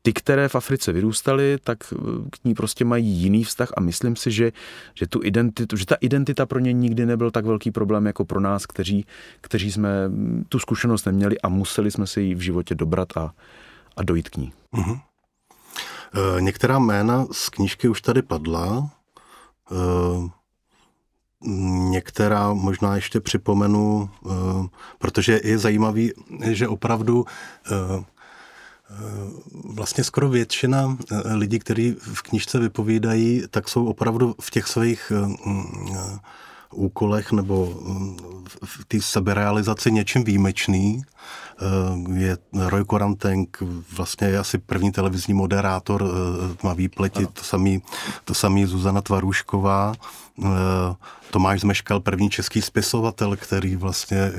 ty, 0.02 0.14
které 0.14 0.48
v 0.48 0.56
Africe 0.56 0.92
vyrůstaly, 0.92 1.58
tak 1.64 1.78
k 2.30 2.46
ní 2.46 2.54
prostě 2.54 2.86
mají 2.86 3.08
jiný 3.08 3.44
vztah 3.44 3.70
a 3.78 3.82
myslím 3.82 4.16
si, 4.16 4.32
že, 4.32 4.52
že, 4.94 5.08
tu 5.08 5.20
identitu, 5.24 5.78
že 5.78 5.86
ta 5.86 5.96
identita 5.96 6.46
pro 6.46 6.60
ně 6.60 6.74
nikdy 6.74 7.06
nebyl 7.06 7.32
tak 7.32 7.46
velký 7.46 7.72
problém 7.72 8.06
jako 8.06 8.26
pro 8.26 8.40
nás, 8.40 8.66
kteří, 8.66 9.06
kteří 9.42 9.72
jsme 9.72 9.90
tu 10.50 10.60
zkušenost 10.60 11.06
neměli 11.06 11.42
a 11.42 11.50
museli 11.50 11.92
jsme 11.92 12.08
si 12.08 12.22
ji 12.22 12.36
v 12.36 12.40
životě 12.40 12.76
dobrat 12.76 13.18
a, 13.18 13.34
a 13.98 14.04
dojít 14.04 14.30
k 14.30 14.38
ní. 14.38 14.54
Uh-huh. 14.74 15.00
Některá 16.40 16.80
jména 16.80 17.26
z 17.32 17.50
knížky 17.50 17.90
už 17.90 18.02
tady 18.02 18.22
padla. 18.22 18.90
Eh, 19.72 20.30
některá 21.90 22.54
možná 22.54 22.96
ještě 22.96 23.20
připomenu, 23.20 24.10
eh, 24.26 24.30
protože 25.00 25.42
je 25.44 25.58
zajímavý, 25.58 26.14
že 26.42 26.68
opravdu 26.68 27.26
vlastně 29.74 30.04
skoro 30.04 30.30
většina 30.30 30.98
lidí, 31.36 31.60
kteří 31.60 31.96
v 32.00 32.22
knižce 32.22 32.60
vypovídají, 32.60 33.44
tak 33.50 33.70
jsou 33.70 33.86
opravdu 33.86 34.36
v 34.42 34.52
těch 34.52 34.68
svých 34.68 35.12
úkolech 36.74 37.32
nebo 37.32 37.80
v 38.64 38.86
té 38.86 39.02
seberealizaci 39.02 39.92
něčím 39.92 40.24
výjimečný. 40.24 41.04
Eh, 41.62 42.20
je 42.20 42.38
Roy 42.54 42.86
Korantenk, 42.86 43.58
vlastně 43.96 44.28
je 44.28 44.38
asi 44.38 44.58
první 44.58 44.92
televizní 44.92 45.34
moderátor 45.34 46.04
eh, 46.04 46.56
Tmavý 46.56 46.88
pleti, 46.88 47.26
to 47.26 47.44
samý, 47.44 47.82
to 48.26 48.34
samý 48.34 48.66
Zuzana 48.66 49.02
Tvarušková, 49.02 49.94
eh, 50.44 50.48
Tomáš 51.32 51.62
Zmeškal, 51.62 52.00
první 52.00 52.30
český 52.30 52.62
spisovatel, 52.62 53.36
který 53.36 53.76
vlastně 53.76 54.32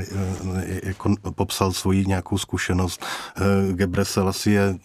jako 0.83 1.15
popsal 1.35 1.73
svoji 1.73 2.07
nějakou 2.07 2.39
zkušenost. 2.39 3.05
Gebre 3.73 4.05
Selassie 4.05 4.61
je 4.61 4.79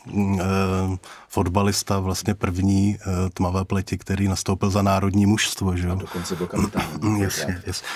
fotbalista, 1.27 1.99
vlastně 1.99 2.33
první 2.33 2.97
tmavé 3.33 3.65
pleti, 3.65 3.97
který 3.97 4.27
nastoupil 4.27 4.69
za 4.69 4.81
národní 4.81 5.25
mužstvo. 5.25 5.77
Že? 5.77 5.89
A 5.89 5.95
dokonce 5.95 6.35
byl 6.35 6.47
kapitán. 6.47 6.83
Jasně, 7.21 7.61
jasně. 7.65 7.87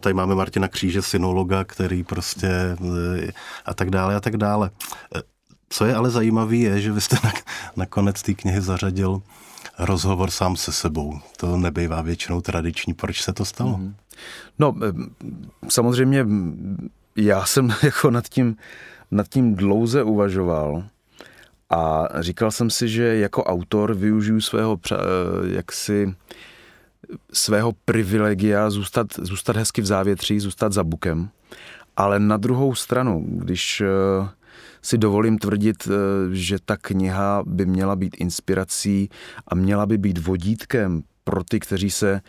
Tady 0.00 0.14
máme 0.14 0.34
Martina 0.34 0.65
Kříže, 0.68 1.02
synologa, 1.02 1.64
který 1.64 2.04
prostě 2.04 2.76
a 3.64 3.74
tak 3.74 3.90
dále 3.90 4.16
a 4.16 4.20
tak 4.20 4.36
dále. 4.36 4.70
E, 5.16 5.22
co 5.68 5.84
je 5.84 5.94
ale 5.94 6.10
zajímavé, 6.10 6.56
je, 6.56 6.80
že 6.80 6.92
vy 6.92 7.00
jste 7.00 7.16
na, 7.24 7.32
nakonec 7.76 8.22
té 8.22 8.34
knihy 8.34 8.60
zařadil 8.60 9.22
rozhovor 9.78 10.30
sám 10.30 10.56
se 10.56 10.72
sebou. 10.72 11.20
To 11.36 11.56
nebývá 11.56 12.02
většinou 12.02 12.40
tradiční. 12.40 12.94
Proč 12.94 13.22
se 13.22 13.32
to 13.32 13.44
stalo? 13.44 13.78
Mhm. 13.78 13.94
No, 14.58 14.74
e, 14.84 14.92
samozřejmě 15.68 16.26
já 17.16 17.46
jsem 17.46 17.74
jako 17.82 18.10
nad 18.10 18.28
tím, 18.28 18.56
nad 19.10 19.28
tím 19.28 19.54
dlouze 19.54 20.02
uvažoval 20.02 20.84
a 21.70 22.08
říkal 22.20 22.50
jsem 22.50 22.70
si, 22.70 22.88
že 22.88 23.16
jako 23.16 23.44
autor 23.44 23.94
využiju 23.94 24.40
svého 24.40 24.80
jaksi 25.46 26.14
svého 27.32 27.72
privilegia 27.84 28.70
zůstat, 28.70 29.06
zůstat 29.18 29.56
hezky 29.56 29.82
v 29.82 29.86
závětří, 29.86 30.40
zůstat 30.40 30.72
za 30.72 30.84
bukem 30.84 31.30
ale 31.96 32.20
na 32.20 32.36
druhou 32.36 32.74
stranu, 32.74 33.24
když 33.28 33.80
eh, 33.80 34.28
si 34.82 34.98
dovolím 34.98 35.38
tvrdit, 35.38 35.88
eh, 35.88 35.90
že 36.32 36.58
ta 36.64 36.76
kniha 36.76 37.42
by 37.46 37.66
měla 37.66 37.96
být 37.96 38.16
inspirací 38.16 39.08
a 39.48 39.54
měla 39.54 39.86
by 39.86 39.98
být 39.98 40.18
vodítkem 40.18 41.02
pro 41.24 41.44
ty, 41.44 41.60
kteří 41.60 41.90
se, 41.90 42.20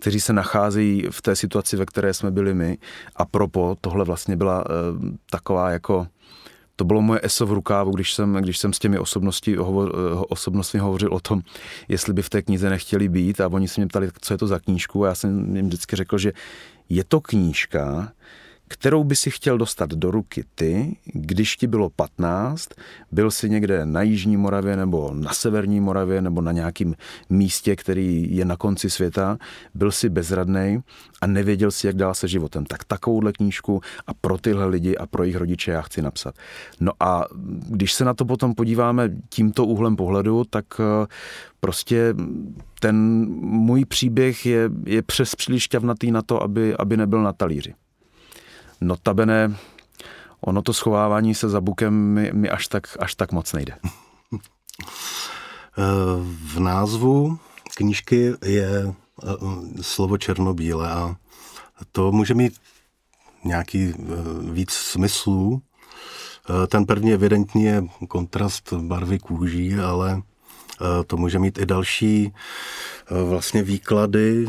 kteří 0.00 0.20
se 0.20 0.32
nacházejí 0.32 1.06
v 1.10 1.22
té 1.22 1.36
situaci, 1.36 1.76
ve 1.76 1.86
které 1.86 2.14
jsme 2.14 2.30
byli 2.30 2.54
my. 2.54 2.78
A 3.16 3.24
propo, 3.24 3.76
tohle 3.80 4.04
vlastně 4.04 4.36
byla 4.36 4.64
uh, 4.66 5.08
taková 5.30 5.70
jako 5.70 6.06
to 6.76 6.84
bylo 6.84 7.02
moje 7.02 7.20
eso 7.22 7.46
v 7.46 7.52
rukávu, 7.52 7.90
když 7.90 8.14
jsem, 8.14 8.34
když 8.34 8.58
jsem 8.58 8.72
s 8.72 8.78
těmi 8.78 8.98
osobnosti, 8.98 9.56
hovor, 9.56 9.92
osobnostmi 10.28 10.80
hovořil 10.80 11.14
o 11.14 11.20
tom, 11.20 11.42
jestli 11.88 12.12
by 12.12 12.22
v 12.22 12.30
té 12.30 12.42
knize 12.42 12.70
nechtěli 12.70 13.08
být. 13.08 13.40
A 13.40 13.48
oni 13.48 13.68
se 13.68 13.80
mě 13.80 13.88
ptali, 13.88 14.10
co 14.20 14.34
je 14.34 14.38
to 14.38 14.46
za 14.46 14.58
knížku? 14.58 15.04
A 15.04 15.08
já 15.08 15.14
jsem 15.14 15.56
jim 15.56 15.66
vždycky 15.66 15.96
řekl, 15.96 16.18
že 16.18 16.32
je 16.88 17.04
to 17.04 17.20
knížka, 17.20 18.12
kterou 18.68 19.04
by 19.04 19.16
si 19.16 19.30
chtěl 19.30 19.58
dostat 19.58 19.90
do 19.90 20.10
ruky 20.10 20.44
ty, 20.54 20.96
když 21.04 21.56
ti 21.56 21.66
bylo 21.66 21.90
15, 21.90 22.68
byl 23.12 23.30
si 23.30 23.50
někde 23.50 23.86
na 23.86 24.02
Jižní 24.02 24.36
Moravě 24.36 24.76
nebo 24.76 25.10
na 25.14 25.32
Severní 25.32 25.80
Moravě 25.80 26.22
nebo 26.22 26.40
na 26.40 26.52
nějakém 26.52 26.94
místě, 27.30 27.76
který 27.76 28.36
je 28.36 28.44
na 28.44 28.56
konci 28.56 28.90
světa, 28.90 29.38
byl 29.74 29.92
si 29.92 30.08
bezradný 30.08 30.80
a 31.20 31.26
nevěděl 31.26 31.70
si, 31.70 31.86
jak 31.86 31.96
dál 31.96 32.14
se 32.14 32.28
životem. 32.28 32.64
Tak 32.64 32.84
takovouhle 32.84 33.32
knížku 33.32 33.80
a 34.06 34.14
pro 34.14 34.38
tyhle 34.38 34.66
lidi 34.66 34.96
a 34.96 35.06
pro 35.06 35.22
jejich 35.22 35.36
rodiče 35.36 35.70
já 35.70 35.82
chci 35.82 36.02
napsat. 36.02 36.34
No 36.80 36.92
a 37.00 37.24
když 37.68 37.92
se 37.92 38.04
na 38.04 38.14
to 38.14 38.24
potom 38.24 38.54
podíváme 38.54 39.10
tímto 39.28 39.66
úhlem 39.66 39.96
pohledu, 39.96 40.44
tak 40.44 40.64
eh, 40.80 41.06
prostě 41.60 42.14
ten 42.80 43.26
můj 43.40 43.84
příběh 43.84 44.46
je, 44.46 44.70
je 44.86 45.02
přes 45.02 45.34
příliš 45.34 45.68
na 46.10 46.22
to, 46.22 46.42
aby, 46.42 46.76
aby 46.76 46.96
nebyl 46.96 47.22
na 47.22 47.32
talíři. 47.32 47.74
Notabene, 48.84 49.56
ono 50.40 50.62
to 50.62 50.72
schovávání 50.72 51.34
se 51.34 51.48
za 51.48 51.60
bukem 51.60 51.94
mi, 51.94 52.32
mi 52.32 52.48
až, 52.48 52.68
tak, 52.68 52.96
až 53.00 53.14
tak 53.14 53.32
moc 53.32 53.52
nejde. 53.52 53.74
V 56.26 56.60
názvu 56.60 57.38
knížky 57.76 58.32
je 58.44 58.68
eh, 58.88 59.82
slovo 59.82 60.18
černobíle 60.18 60.90
a 60.90 61.16
to 61.92 62.12
může 62.12 62.34
mít 62.34 62.60
nějaký 63.44 63.94
eh, 63.98 64.02
víc 64.52 64.70
smyslů. 64.70 65.62
Eh, 65.62 66.66
ten 66.66 66.86
první 66.86 67.12
evidentní 67.12 67.64
je 67.64 67.84
kontrast 68.08 68.72
barvy 68.72 69.18
kůží, 69.18 69.74
ale 69.74 70.22
to 71.06 71.16
může 71.16 71.38
mít 71.38 71.58
i 71.58 71.66
další 71.66 72.32
vlastně 73.10 73.62
výklady 73.62 74.46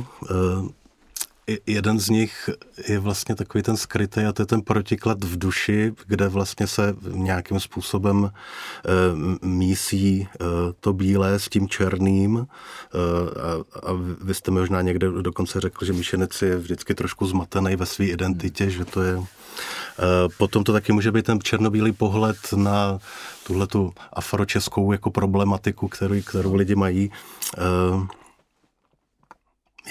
jeden 1.68 2.00
z 2.00 2.10
nich 2.10 2.50
je 2.88 3.00
vlastně 3.00 3.36
takový 3.36 3.64
ten 3.64 3.78
skrytý 3.78 4.22
a 4.22 4.34
to 4.34 4.42
je 4.42 4.46
ten 4.46 4.62
protiklad 4.62 5.24
v 5.24 5.38
duši, 5.38 5.94
kde 6.08 6.28
vlastně 6.28 6.68
se 6.68 6.96
nějakým 7.08 7.60
způsobem 7.60 8.32
e, 8.32 8.32
mísí 9.46 10.22
e, 10.22 10.28
to 10.80 10.94
bílé 10.94 11.40
s 11.40 11.50
tím 11.50 11.70
černým. 11.70 12.38
E, 12.38 12.48
a, 13.42 13.88
a 13.90 13.94
vy 14.22 14.34
jste 14.34 14.52
možná 14.52 14.82
někde 14.82 15.12
dokonce 15.22 15.62
řekl, 15.62 15.86
že 15.86 15.94
Míšenec 15.94 16.42
je 16.42 16.58
vždycky 16.58 16.96
trošku 16.96 17.28
zmatený 17.28 17.76
ve 17.76 17.86
své 17.86 18.06
identitě, 18.06 18.70
že 18.70 18.86
to 18.86 19.02
je 19.02 19.18
Potom 20.38 20.64
to 20.64 20.74
taky 20.74 20.92
může 20.94 21.12
být 21.12 21.26
ten 21.26 21.40
černobílý 21.40 21.92
pohled 21.92 22.38
na 22.56 23.00
tuhle 23.48 23.68
tu 23.68 23.94
afročeskou 24.14 24.92
jako 24.92 25.12
problematiku, 25.12 25.88
kterou, 25.88 26.22
kterou 26.22 26.56
lidi 26.56 26.76
mají 26.76 27.12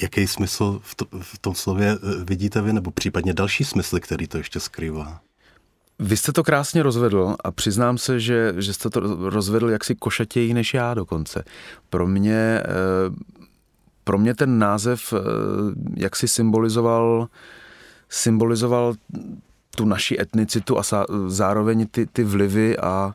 jaký 0.02 0.26
smysl 0.26 0.80
v, 0.82 0.94
to, 0.94 1.06
v 1.20 1.38
tom 1.38 1.54
slově 1.54 1.92
eh, 1.92 2.24
vidíte 2.24 2.62
vy, 2.62 2.72
nebo 2.72 2.90
případně 2.90 3.34
další 3.34 3.64
smysly, 3.64 4.00
který 4.00 4.26
to 4.26 4.38
ještě 4.38 4.60
skrývá? 4.60 5.20
Vy 5.98 6.16
jste 6.16 6.32
to 6.32 6.42
krásně 6.42 6.82
rozvedl 6.82 7.36
a 7.44 7.50
přiznám 7.50 7.98
se, 7.98 8.20
že, 8.20 8.54
že 8.56 8.74
jste 8.74 8.90
to 8.90 9.00
rozvedl 9.30 9.70
jaksi 9.70 9.94
košatěji 9.94 10.54
než 10.54 10.74
já 10.74 10.94
dokonce. 10.94 11.44
Pro 11.90 12.06
mě, 12.06 12.62
eh, 12.64 12.64
pro 14.04 14.18
mě 14.18 14.34
ten 14.34 14.58
název 14.58 15.12
eh, 15.12 15.18
jaksi 15.96 16.28
symbolizoval, 16.28 17.28
symbolizoval 18.08 18.94
tu 19.76 19.84
naši 19.84 20.20
etnicitu 20.20 20.78
a 20.78 20.82
zároveň 21.26 21.86
ty, 21.86 22.06
ty 22.06 22.24
vlivy 22.24 22.78
a, 22.78 23.14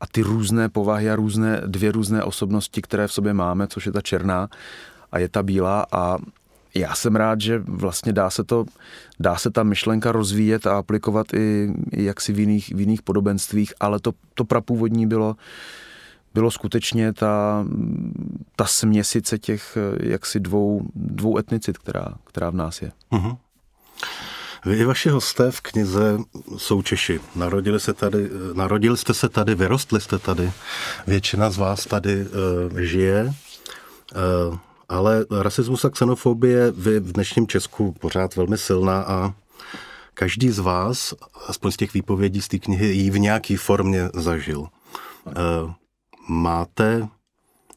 a 0.00 0.06
ty 0.06 0.22
různé 0.22 0.68
povahy 0.68 1.10
a 1.10 1.16
různé, 1.16 1.62
dvě 1.66 1.92
různé 1.92 2.24
osobnosti, 2.24 2.82
které 2.82 3.06
v 3.06 3.12
sobě 3.12 3.32
máme, 3.32 3.66
což 3.66 3.86
je 3.86 3.92
ta 3.92 4.00
černá 4.00 4.48
a 5.12 5.18
je 5.18 5.28
ta 5.28 5.42
bílá 5.42 5.86
a 5.92 6.18
já 6.74 6.94
jsem 6.94 7.16
rád, 7.16 7.40
že 7.40 7.58
vlastně 7.58 8.12
dá 8.12 8.30
se 8.30 8.44
to, 8.44 8.64
dá 9.20 9.36
se 9.36 9.50
ta 9.50 9.62
myšlenka 9.62 10.12
rozvíjet 10.12 10.66
a 10.66 10.78
aplikovat 10.78 11.34
i, 11.34 11.72
i 11.92 12.04
jaksi 12.04 12.32
v 12.32 12.38
jiných, 12.38 12.72
v 12.74 12.80
jiných 12.80 13.02
podobenstvích, 13.02 13.72
ale 13.80 14.00
to, 14.00 14.12
to 14.34 14.44
prapůvodní 14.44 15.06
bylo, 15.06 15.36
bylo 16.34 16.50
skutečně 16.50 17.12
ta, 17.12 17.64
ta 18.56 18.66
směsice 18.66 19.38
těch 19.38 19.78
jaksi 20.02 20.40
dvou, 20.40 20.82
dvou 20.94 21.38
etnicit, 21.38 21.78
která, 21.78 22.14
která 22.24 22.50
v 22.50 22.54
nás 22.54 22.82
je. 22.82 22.92
Uh-huh. 23.12 23.36
Vy 24.66 24.76
i 24.76 24.84
vaši 24.84 25.08
hosté 25.08 25.50
v 25.50 25.60
knize 25.60 26.18
jsou 26.56 26.82
Češi. 26.82 27.20
Narodili, 27.36 27.80
se 27.80 27.92
tady, 27.92 28.30
narodili 28.52 28.96
jste 28.96 29.14
se 29.14 29.28
tady, 29.28 29.54
vyrostli 29.54 30.00
jste 30.00 30.18
tady. 30.18 30.52
Většina 31.06 31.50
z 31.50 31.56
vás 31.56 31.86
tady 31.86 32.26
uh, 32.26 32.78
žije. 32.78 33.34
Uh, 34.48 34.58
ale 34.90 35.26
rasismus 35.30 35.84
a 35.84 35.90
xenofobie 35.90 36.70
v 36.70 37.12
dnešním 37.12 37.46
Česku 37.46 37.92
pořád 37.92 38.36
velmi 38.36 38.58
silná 38.58 39.02
a 39.02 39.34
každý 40.14 40.50
z 40.50 40.58
vás, 40.58 41.14
aspoň 41.46 41.70
z 41.70 41.76
těch 41.76 41.94
výpovědí 41.94 42.40
z 42.40 42.48
té 42.48 42.58
knihy, 42.58 42.86
ji 42.86 43.10
v 43.10 43.18
nějaké 43.18 43.56
formě 43.56 44.08
zažil. 44.14 44.66
E, 44.66 45.32
máte 46.28 47.08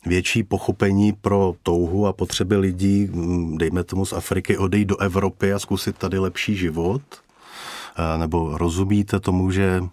větší 0.06 0.44
pochopení 0.44 1.14
pro 1.14 1.54
touhu 1.64 2.08
a 2.08 2.14
potřeby 2.14 2.58
lidí, 2.58 3.10
dejme 3.56 3.84
tomu 3.84 4.06
z 4.06 4.14
Afriky, 4.14 4.58
odejít 4.58 4.86
do 4.86 4.98
Evropy 4.98 5.54
a 5.54 5.60
zkusit 5.60 5.98
tady 5.98 6.20
lepší 6.20 6.56
život? 6.56 7.02
E, 7.96 8.18
nebo 8.18 8.58
rozumíte 8.58 9.20
tomu, 9.20 9.52
že 9.52 9.84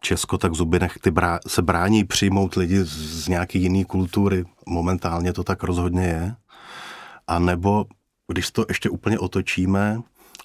Česko, 0.00 0.38
tak 0.38 0.54
zuby 0.54 0.78
nechty 0.78 1.10
brá, 1.10 1.40
se 1.46 1.62
brání 1.62 2.04
přijmout 2.04 2.54
lidi 2.54 2.84
z, 2.84 3.24
z 3.24 3.28
nějaké 3.28 3.58
jiné 3.58 3.84
kultury. 3.84 4.44
Momentálně 4.66 5.32
to 5.32 5.44
tak 5.44 5.62
rozhodně 5.62 6.02
je. 6.02 6.34
A 7.26 7.38
nebo, 7.38 7.84
když 8.32 8.50
to 8.50 8.64
ještě 8.68 8.90
úplně 8.90 9.18
otočíme, 9.18 10.00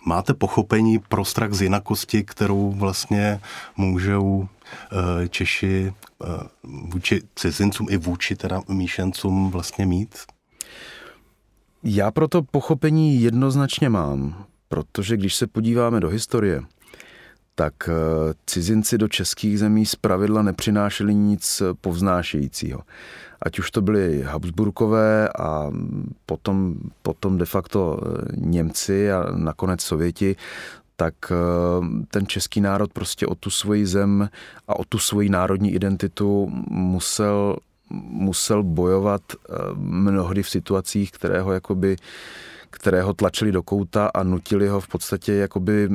máte 0.05 0.33
pochopení 0.33 0.99
pro 0.99 1.25
strach 1.25 1.53
z 1.53 1.61
jinakosti, 1.61 2.23
kterou 2.23 2.71
vlastně 2.71 3.39
můžou 3.77 4.47
eh, 4.91 5.27
Češi 5.27 5.93
eh, 6.23 6.27
vůči 6.63 7.21
cizincům 7.35 7.87
i 7.89 7.97
vůči 7.97 8.35
teda 8.35 8.61
míšencům 8.67 9.51
vlastně 9.51 9.85
mít? 9.85 10.15
Já 11.83 12.11
proto 12.11 12.41
pochopení 12.41 13.21
jednoznačně 13.21 13.89
mám, 13.89 14.45
protože 14.67 15.17
když 15.17 15.35
se 15.35 15.47
podíváme 15.47 15.99
do 15.99 16.09
historie, 16.09 16.61
tak 17.55 17.73
eh, 17.89 17.93
cizinci 18.45 18.97
do 18.97 19.07
českých 19.07 19.59
zemí 19.59 19.85
zpravidla 19.85 20.41
nepřinášeli 20.41 21.15
nic 21.15 21.61
povznášejícího. 21.81 22.81
Ať 23.41 23.59
už 23.59 23.71
to 23.71 23.81
byly 23.81 24.21
Habsburkové 24.21 25.29
a 25.29 25.71
potom, 26.25 26.75
potom 27.01 27.37
de 27.37 27.45
facto 27.45 27.99
eh, 28.01 28.25
Němci 28.35 29.11
a 29.11 29.25
nakonec 29.35 29.81
Sověti, 29.81 30.35
tak 30.95 31.13
eh, 31.31 31.35
ten 32.07 32.27
český 32.27 32.61
národ 32.61 32.93
prostě 32.93 33.27
o 33.27 33.35
tu 33.35 33.49
svoji 33.49 33.85
zem 33.85 34.29
a 34.67 34.79
o 34.79 34.83
tu 34.85 34.99
svoji 34.99 35.29
národní 35.29 35.73
identitu 35.73 36.47
musel, 36.69 37.55
musel 38.09 38.63
bojovat 38.63 39.21
mnohdy 39.75 40.43
v 40.43 40.49
situacích, 40.49 41.11
které 41.11 41.41
ho 41.41 41.53
jakoby 41.53 41.95
které 42.71 43.01
ho 43.01 43.13
tlačili 43.13 43.51
do 43.51 43.63
kouta 43.63 44.07
a 44.13 44.23
nutili 44.23 44.67
ho 44.67 44.81
v 44.81 44.87
podstatě 44.87 45.33
jakoby 45.33 45.89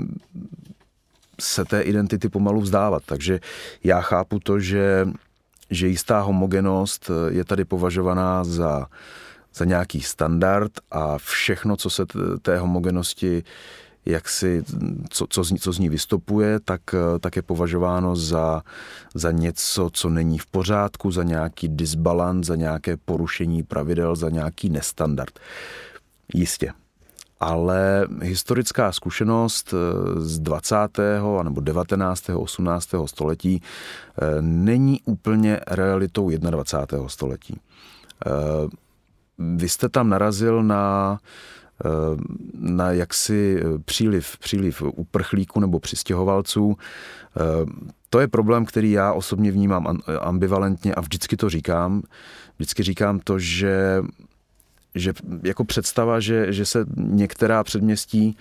se 1.40 1.64
té 1.64 1.80
identity 1.80 2.28
pomalu 2.28 2.60
vzdávat. 2.60 3.02
Takže 3.06 3.40
já 3.84 4.00
chápu 4.00 4.38
to, 4.38 4.60
že, 4.60 5.08
že 5.70 5.88
jistá 5.88 6.20
homogenost 6.20 7.10
je 7.28 7.44
tady 7.44 7.64
považovaná 7.64 8.44
za, 8.44 8.86
za 9.54 9.64
nějaký 9.64 10.00
standard 10.00 10.72
a 10.90 11.18
všechno, 11.18 11.76
co 11.76 11.90
se 11.90 12.06
té 12.42 12.58
homogenosti 12.58 13.42
jak 14.06 14.28
si, 14.28 14.64
co, 15.10 15.26
co, 15.30 15.44
z, 15.44 15.54
co 15.60 15.72
z 15.72 15.78
ní 15.78 15.88
vystupuje, 15.88 16.60
tak, 16.60 16.80
tak 17.20 17.36
je 17.36 17.42
považováno 17.42 18.16
za, 18.16 18.62
za 19.14 19.30
něco, 19.30 19.90
co 19.92 20.08
není 20.08 20.38
v 20.38 20.46
pořádku, 20.46 21.10
za 21.10 21.22
nějaký 21.22 21.68
disbalans, 21.68 22.46
za 22.46 22.56
nějaké 22.56 22.96
porušení 22.96 23.62
pravidel, 23.62 24.16
za 24.16 24.30
nějaký 24.30 24.70
nestandard. 24.70 25.38
Jistě 26.34 26.72
ale 27.40 28.06
historická 28.22 28.92
zkušenost 28.92 29.74
eh, 29.74 30.20
z 30.20 30.38
20. 30.38 30.76
nebo 31.42 31.60
19. 31.60 32.30
18. 32.34 32.88
století 33.04 33.62
eh, 33.62 34.42
není 34.42 35.00
úplně 35.04 35.60
realitou 35.66 36.30
21. 36.30 37.08
století. 37.08 37.60
Eh, 38.26 38.30
vy 39.38 39.68
jste 39.68 39.88
tam 39.88 40.08
narazil 40.08 40.62
na 40.62 41.18
na 42.54 42.92
jaksi 42.92 43.62
příliv, 43.84 44.38
příliv 44.38 44.82
uprchlíků 44.82 45.60
nebo 45.60 45.80
přistěhovalců. 45.80 46.76
To 48.10 48.20
je 48.20 48.28
problém, 48.28 48.64
který 48.64 48.90
já 48.90 49.12
osobně 49.12 49.52
vnímám 49.52 49.98
ambivalentně 50.20 50.94
a 50.94 51.00
vždycky 51.00 51.36
to 51.36 51.50
říkám. 51.50 52.02
Vždycky 52.56 52.82
říkám 52.82 53.20
to, 53.24 53.38
že 53.38 54.02
že 54.96 55.12
jako 55.42 55.64
představa, 55.64 56.20
že, 56.20 56.52
že 56.52 56.66
se 56.66 56.86
některá 56.96 57.64
předměstí 57.64 58.36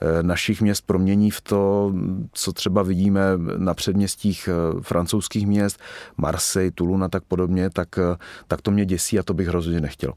eh, 0.00 0.22
našich 0.22 0.62
měst 0.62 0.86
promění 0.86 1.30
v 1.30 1.40
to, 1.40 1.94
co 2.32 2.52
třeba 2.52 2.82
vidíme 2.82 3.20
na 3.56 3.74
předměstích 3.74 4.48
eh, 4.48 4.80
francouzských 4.80 5.46
měst, 5.46 5.80
Marseille, 6.16 6.70
Toulon 6.70 7.04
a 7.04 7.08
tak 7.08 7.24
podobně, 7.24 7.70
tak, 7.70 7.98
eh, 7.98 8.16
tak 8.46 8.62
to 8.62 8.70
mě 8.70 8.84
děsí 8.84 9.18
a 9.18 9.22
to 9.22 9.34
bych 9.34 9.48
rozhodně 9.48 9.80
nechtěl. 9.80 10.12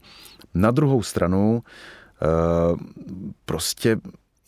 Na 0.54 0.70
druhou 0.70 1.02
stranu, 1.02 1.62
prostě 3.44 3.96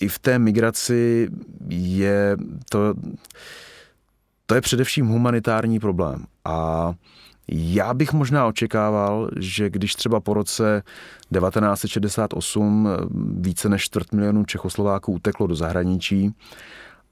i 0.01 0.09
v 0.09 0.19
té 0.19 0.39
migraci 0.39 1.29
je 1.69 2.37
to, 2.71 2.95
to 4.47 4.55
je 4.55 4.61
především 4.61 5.07
humanitární 5.07 5.81
problém. 5.81 6.25
A 6.45 6.93
já 7.49 7.95
bych 7.95 8.13
možná 8.13 8.47
očekával, 8.47 9.31
že 9.37 9.71
když 9.71 9.95
třeba 9.95 10.21
po 10.21 10.35
roce 10.35 10.83
1968 11.39 12.89
více 13.41 13.69
než 13.69 13.83
čtvrt 13.83 14.13
milionu 14.13 14.45
Čechoslováků 14.45 15.13
uteklo 15.13 15.47
do 15.47 15.55
zahraničí, 15.55 16.35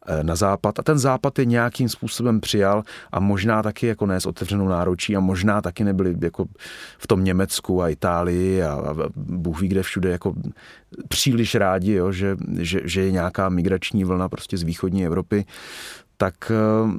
Eh, 0.07 0.25
na 0.25 0.37
západ 0.37 0.79
a 0.79 0.83
ten 0.83 0.99
západ 0.99 1.38
je 1.38 1.45
nějakým 1.45 1.88
způsobem 1.88 2.40
přijal 2.40 2.83
a 3.12 3.21
možná 3.21 3.62
taky 3.62 3.87
jako 3.87 4.07
ne 4.07 4.21
s 4.21 4.27
otevřenou 4.27 4.68
náročí 4.68 5.16
a 5.16 5.21
možná 5.21 5.61
taky 5.61 5.85
nebyli 5.85 6.16
jako 6.23 6.47
v 6.99 7.07
tom 7.07 7.25
Německu 7.25 7.83
a 7.83 7.88
Itálii 7.88 8.62
a, 8.62 8.73
a 8.73 8.95
Bůh 9.16 9.61
ví 9.61 9.68
kde 9.68 9.83
všude 9.83 10.11
jako 10.11 10.35
příliš 11.09 11.55
rádi, 11.55 11.92
jo, 11.92 12.12
že, 12.12 12.37
že, 12.59 12.81
že 12.85 13.01
je 13.01 13.11
nějaká 13.11 13.49
migrační 13.49 14.05
vlna 14.05 14.29
prostě 14.29 14.57
z 14.57 14.62
východní 14.62 15.07
Evropy, 15.07 15.45
tak 16.16 16.35
eh, 16.51 16.90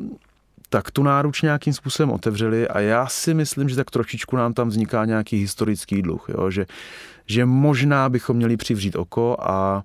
tak 0.73 0.91
tu 0.91 1.03
náruč 1.03 1.41
nějakým 1.41 1.73
způsobem 1.73 2.11
otevřeli 2.11 2.67
a 2.67 2.79
já 2.79 3.07
si 3.07 3.33
myslím, 3.33 3.69
že 3.69 3.75
tak 3.75 3.91
trošičku 3.91 4.35
nám 4.35 4.53
tam 4.53 4.69
vzniká 4.69 5.05
nějaký 5.05 5.37
historický 5.37 6.01
dluh, 6.01 6.25
jo? 6.29 6.49
Že, 6.49 6.65
že 7.25 7.45
možná 7.45 8.09
bychom 8.09 8.37
měli 8.37 8.57
přivřít 8.57 8.95
oko 8.95 9.37
a 9.39 9.83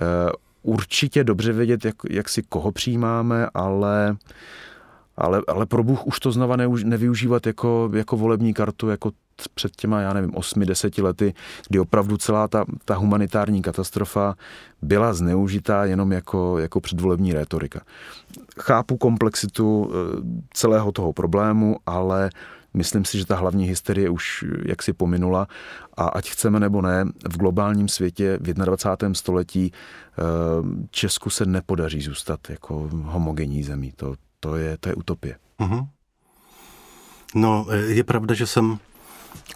e, 0.00 0.32
určitě 0.62 1.24
dobře 1.24 1.52
vědět, 1.52 1.84
jak, 1.84 1.94
jak 2.10 2.28
si 2.28 2.42
koho 2.42 2.72
přijímáme, 2.72 3.48
ale, 3.54 4.16
ale, 5.16 5.42
ale 5.48 5.66
pro 5.66 5.84
Bůh 5.84 6.06
už 6.06 6.20
to 6.20 6.32
znova 6.32 6.56
neuž, 6.56 6.84
nevyužívat 6.84 7.46
jako, 7.46 7.90
jako 7.94 8.16
volební 8.16 8.54
kartu, 8.54 8.88
jako 8.88 9.10
před 9.54 9.76
těma, 9.76 10.00
já 10.00 10.12
nevím, 10.12 10.36
osmi, 10.36 10.66
deseti 10.66 11.02
lety, 11.02 11.34
kdy 11.68 11.78
opravdu 11.78 12.16
celá 12.16 12.48
ta, 12.48 12.64
ta 12.84 12.94
humanitární 12.94 13.62
katastrofa 13.62 14.34
byla 14.82 15.14
zneužitá 15.14 15.84
jenom 15.84 16.12
jako, 16.12 16.58
jako 16.58 16.80
předvolební 16.80 17.32
rétorika. 17.32 17.80
Chápu 18.60 18.96
komplexitu 18.96 19.90
eh, 19.90 20.22
celého 20.52 20.92
toho 20.92 21.12
problému, 21.12 21.76
ale 21.86 22.30
Myslím 22.74 23.04
si, 23.04 23.18
že 23.18 23.26
ta 23.26 23.36
hlavní 23.36 23.66
hysterie 23.68 24.10
už 24.10 24.44
jaksi 24.64 24.92
pominula 24.92 25.46
a 25.96 26.04
ať 26.08 26.30
chceme 26.30 26.60
nebo 26.60 26.82
ne, 26.82 27.04
v 27.28 27.36
globálním 27.36 27.88
světě 27.88 28.38
v 28.40 28.54
21. 28.54 29.14
století 29.14 29.72
eh, 29.72 30.22
Česku 30.90 31.30
se 31.30 31.46
nepodaří 31.46 32.00
zůstat 32.00 32.40
jako 32.50 32.88
homogenní 32.92 33.62
zemí. 33.62 33.92
To, 33.96 34.14
to, 34.42 34.56
je, 34.56 34.76
to 34.78 34.88
je 34.88 34.94
utopie. 34.94 35.34
Mm-hmm. 35.60 35.86
No, 37.34 37.66
je 37.86 38.04
pravda, 38.04 38.34
že 38.34 38.46
jsem 38.46 38.78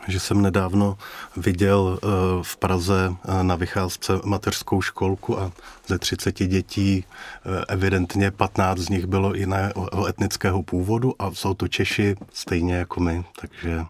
že 0.09 0.20
jsem 0.20 0.42
nedávno 0.42 0.99
viděl 1.37 1.99
eh, 1.99 2.07
v 2.42 2.57
Praze 2.57 3.11
eh, 3.11 3.42
na 3.42 3.57
vycházce 3.57 4.12
mateřskou 4.25 4.83
školku 4.83 5.40
a 5.40 5.53
ze 5.87 5.99
30 5.99 6.33
dětí 6.33 7.05
eh, 7.05 7.64
evidentně 7.68 8.31
15 8.31 8.79
z 8.79 8.88
nich 8.88 9.07
bylo 9.07 9.35
jiného 9.35 10.07
etnického 10.09 10.62
původu 10.62 11.14
a 11.18 11.31
jsou 11.35 11.55
to 11.55 11.68
Češi 11.68 12.16
stejně 12.33 12.75
jako 12.75 13.01
my, 13.01 13.25
takže 13.40 13.85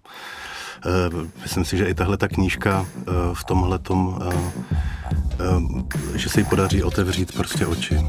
myslím 1.42 1.64
si, 1.64 1.76
že 1.76 1.84
i 1.84 1.94
tahle 1.94 2.16
ta 2.16 2.28
knížka 2.28 2.86
v 3.32 3.44
tomhle 3.44 3.78
tom, 3.78 4.18
že 6.14 6.28
se 6.28 6.40
jí 6.40 6.46
podaří 6.46 6.82
otevřít 6.82 7.32
prostě 7.32 7.66
oči. 7.66 8.06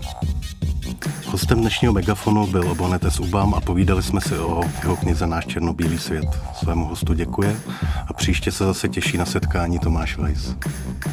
Hostem 1.25 1.61
dnešního 1.61 1.93
megafonu 1.93 2.47
byl 2.47 2.71
Obonetes 2.71 3.19
Ubám 3.19 3.53
a 3.53 3.61
povídali 3.61 4.03
jsme 4.03 4.21
si 4.21 4.37
o 4.37 4.63
jeho 4.81 4.95
knize 4.95 5.27
Náš 5.27 5.45
černobílý 5.45 5.97
svět. 5.97 6.39
Svému 6.59 6.85
hostu 6.85 7.13
děkuje 7.13 7.59
a 8.07 8.13
příště 8.13 8.51
se 8.51 8.65
zase 8.65 8.89
těší 8.89 9.17
na 9.17 9.25
setkání 9.25 9.79
Tomáš 9.79 10.17
Weiss. 10.17 10.55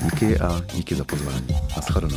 Díky 0.03 0.38
a 0.38 0.61
díky 0.74 0.94
za 0.94 1.05
pozvání. 1.05 1.46
Naschledanou. 1.77 2.16